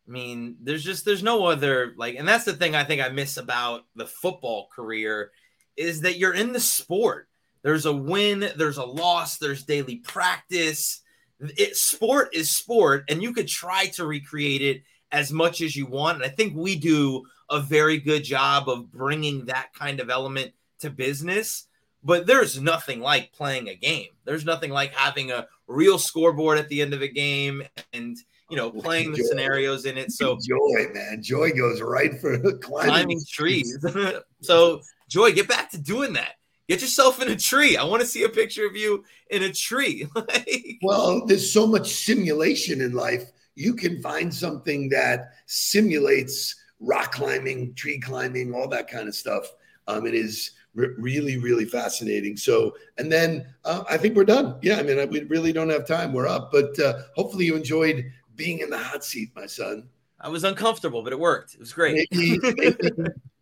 I 0.07 0.11
mean, 0.11 0.57
there's 0.61 0.85
just 0.85 1.05
there's 1.05 1.23
no 1.23 1.47
other 1.47 1.95
like, 1.97 2.17
and 2.17 2.29
that's 2.29 2.45
the 2.45 2.53
thing 2.53 2.75
I 2.75 2.85
think 2.85 3.01
I 3.01 3.09
miss 3.09 3.37
about 3.37 3.85
the 3.97 4.07
football 4.07 4.69
career 4.75 5.31
is 5.77 6.03
that 6.03 6.19
you're 6.19 6.35
in 6.35 6.53
the 6.53 6.61
sport. 6.61 7.29
There's 7.63 7.87
a 7.87 7.93
win, 7.93 8.51
there's 8.57 8.77
a 8.77 8.85
loss, 8.85 9.39
there's 9.39 9.65
daily 9.65 9.97
practice. 9.97 11.01
It 11.41 11.77
sport 11.77 12.35
is 12.35 12.55
sport, 12.55 13.05
and 13.09 13.23
you 13.23 13.33
could 13.33 13.49
try 13.49 13.87
to 13.95 14.07
recreate 14.07 14.63
it 14.63 14.83
as 15.11 15.33
much 15.33 15.61
as 15.63 15.75
you 15.75 15.87
want. 15.87 16.17
And 16.17 16.25
I 16.25 16.29
think 16.29 16.55
we 16.55 16.77
do 16.77 17.25
a 17.51 17.61
very 17.61 17.99
good 17.99 18.25
job 18.25 18.69
of 18.69 18.93
bringing 18.93 19.47
that 19.47 19.73
kind 19.75 20.01
of 20.01 20.11
element 20.11 20.53
to 20.81 20.91
business. 20.91 21.67
But 22.05 22.27
there's 22.27 22.61
nothing 22.61 23.01
like 23.01 23.33
playing 23.33 23.69
a 23.69 23.75
game. 23.75 24.09
There's 24.25 24.45
nothing 24.45 24.71
like 24.71 24.93
having 24.93 25.31
a 25.31 25.47
real 25.67 25.99
scoreboard 25.99 26.59
at 26.59 26.69
the 26.69 26.83
end 26.83 26.93
of 26.93 27.01
a 27.03 27.09
game 27.09 27.63
and 27.93 28.17
you 28.51 28.59
know 28.59 28.71
playing 28.71 29.13
the 29.13 29.25
scenarios 29.25 29.87
in 29.87 29.97
it. 29.97 30.13
So 30.13 30.37
joy, 30.47 30.93
man, 30.93 31.23
joy 31.23 31.51
goes 31.53 31.81
right 31.81 32.21
for 32.21 32.39
climbing, 32.59 32.91
climbing 32.91 33.21
trees. 33.27 33.79
so 34.43 34.81
Joy, 35.09 35.33
get 35.33 35.49
back 35.49 35.71
to 35.71 35.79
doing 35.79 36.15
that. 36.15 36.35
Get 36.69 36.81
yourself 36.81 37.21
in 37.21 37.29
a 37.29 37.37
tree. 37.37 37.77
I 37.77 37.85
want 37.85 38.01
to 38.01 38.09
see 38.09 38.25
a 38.25 38.29
picture 38.29 38.67
of 38.67 38.75
you 38.75 39.05
in 39.31 39.43
a 39.43 39.53
tree. 39.53 40.09
like, 40.15 40.79
Well, 40.83 41.27
there's 41.27 41.53
so 41.53 41.67
much 41.67 41.93
simulation 41.93 42.81
in 42.81 42.93
life. 42.93 43.31
You 43.55 43.75
can 43.75 44.01
find 44.01 44.35
something 44.35 44.89
that 44.89 45.35
simulates 45.47 46.57
rock 46.81 47.13
climbing, 47.13 47.75
tree 47.75 48.01
climbing, 48.01 48.55
all 48.55 48.69
that 48.69 48.89
kind 48.91 49.09
of 49.09 49.15
stuff. 49.15 49.47
Um, 49.87 50.07
it 50.07 50.15
is 50.15 50.53
re- 50.75 50.95
really, 50.99 51.39
really 51.39 51.65
fascinating. 51.65 52.37
So, 52.37 52.75
and 52.99 53.11
then 53.11 53.47
uh, 53.65 53.85
I 53.89 53.97
think 53.97 54.17
we're 54.17 54.25
done. 54.25 54.57
Yeah, 54.63 54.77
I 54.79 54.83
mean, 54.83 54.99
I- 54.99 55.05
we 55.07 55.23
really 55.25 55.53
don't 55.53 55.71
have 55.71 55.87
time. 55.87 56.13
We're 56.13 56.29
up, 56.29 56.51
but 56.53 56.79
uh, 56.79 57.03
hopefully 57.15 57.47
you 57.47 57.57
enjoyed 57.57 58.11
being 58.37 58.61
in 58.61 58.71
the 58.71 58.79
hot 58.79 59.05
seat, 59.05 59.31
my 59.37 59.47
son. 59.47 59.89
I 60.21 60.29
was 60.29 60.45
uncomfortable, 60.45 61.03
but 61.03 61.13
it 61.13 61.19
worked. 61.19 61.55
It 61.55 61.61
was 61.61 61.73
great. 61.73 62.09
Maybe, 62.11 62.39
maybe 62.43 62.77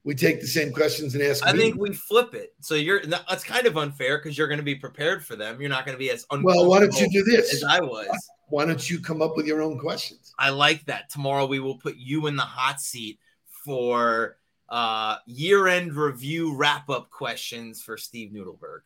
we 0.05 0.15
take 0.17 0.41
the 0.41 0.47
same 0.49 0.73
questions 0.73 1.15
and 1.15 1.23
ask. 1.23 1.47
I 1.47 1.53
me. 1.53 1.59
think 1.59 1.77
we 1.77 1.93
flip 1.95 2.35
it. 2.35 2.55
So 2.61 2.75
you're 2.75 3.05
that's 3.07 3.45
kind 3.45 3.67
of 3.67 3.77
unfair 3.77 4.19
because 4.19 4.37
you're 4.37 4.49
going 4.49 4.59
to 4.59 4.65
be 4.65 4.75
prepared 4.75 5.25
for 5.25 5.37
them. 5.37 5.61
You're 5.61 5.71
not 5.71 5.87
going 5.87 5.95
to 5.95 5.99
be 5.99 6.11
as 6.11 6.27
Well, 6.31 6.69
why 6.69 6.81
don't 6.81 6.99
you 6.99 7.09
do 7.09 7.23
this? 7.23 7.55
as 7.55 7.63
I 7.63 7.81
was. 7.81 8.09
Why 8.49 8.65
don't 8.67 8.91
you 8.91 8.99
come 8.99 9.23
up 9.23 9.37
with 9.37 9.47
your 9.47 9.63
own 9.63 9.79
questions? 9.79 10.35
I 10.39 10.51
like 10.51 10.85
that. 10.87 11.09
Tomorrow 11.09 11.47
we 11.47 11.61
will 11.61 11.79
put 11.79 11.97
you 11.97 12.27
in 12.27 12.35
the 12.37 12.43
hot 12.43 12.81
seat 12.81 13.19
for 13.65 14.37
uh 14.73 15.17
year-end 15.27 15.95
review 15.95 16.57
wrap-up 16.57 17.11
questions 17.11 17.81
for 17.83 17.97
Steve 17.97 18.33
Nudelberg. 18.33 18.81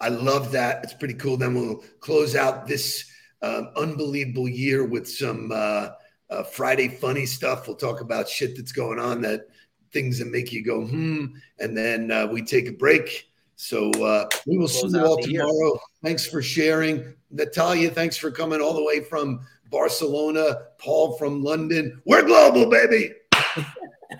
I 0.00 0.08
love 0.08 0.52
that. 0.52 0.84
It's 0.84 0.94
pretty 0.94 1.14
cool. 1.14 1.36
Then 1.36 1.54
we'll 1.54 1.82
close 2.00 2.36
out 2.36 2.66
this 2.66 3.10
um, 3.42 3.70
unbelievable 3.76 4.48
year 4.48 4.84
with 4.84 5.08
some 5.08 5.50
uh, 5.52 5.90
uh, 6.30 6.42
Friday 6.42 6.88
funny 6.88 7.26
stuff. 7.26 7.66
We'll 7.66 7.76
talk 7.76 8.00
about 8.00 8.28
shit 8.28 8.56
that's 8.56 8.72
going 8.72 8.98
on, 8.98 9.22
that 9.22 9.48
things 9.92 10.18
that 10.18 10.26
make 10.26 10.52
you 10.52 10.64
go 10.64 10.84
hmm, 10.84 11.26
and 11.60 11.76
then 11.76 12.10
uh, 12.10 12.26
we 12.26 12.42
take 12.42 12.68
a 12.68 12.72
break. 12.72 13.30
So 13.56 13.90
uh, 13.92 14.28
we 14.46 14.58
will 14.58 14.68
see 14.68 14.88
you 14.88 15.04
all 15.04 15.22
the 15.22 15.30
year. 15.30 15.42
tomorrow. 15.42 15.80
Thanks 16.02 16.26
for 16.26 16.42
sharing, 16.42 17.14
Natalia. 17.30 17.90
Thanks 17.90 18.16
for 18.16 18.30
coming 18.30 18.60
all 18.60 18.74
the 18.74 18.84
way 18.84 19.00
from 19.00 19.46
Barcelona. 19.70 20.66
Paul 20.78 21.16
from 21.16 21.42
London. 21.42 22.02
We're 22.04 22.24
global, 22.24 22.68
baby. 22.68 23.12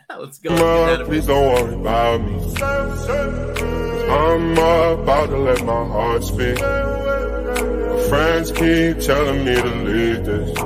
Let's 0.18 0.38
go. 0.38 1.04
Please 1.06 1.26
don't 1.26 1.54
worry 1.54 1.74
about 1.74 2.20
me. 2.20 2.34
I'm 4.10 4.52
about 4.52 5.26
to 5.30 5.38
let 5.38 5.64
my 5.64 5.86
heart 5.86 6.24
speak. 6.24 6.60
My 6.60 8.08
friends 8.08 8.52
keep 8.52 8.98
telling 9.00 9.44
me 9.44 9.54
to 9.54 9.74
leave 9.84 10.24
this. 10.24 10.58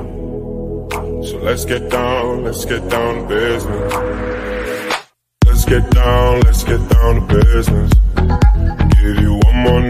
So 1.29 1.37
let's 1.39 1.65
get 1.65 1.89
down, 1.89 2.43
let's 2.43 2.65
get 2.65 2.87
down 2.89 3.15
to 3.15 3.27
business. 3.27 3.93
Let's 5.45 5.65
get 5.65 5.89
down, 5.91 6.41
let's 6.41 6.63
get 6.63 6.89
down 6.89 7.15
to 7.15 7.21
business. 7.43 7.93
Give 9.01 9.17
you 9.19 9.33
one 9.43 9.55
more 9.55 9.79
night. 9.79 9.85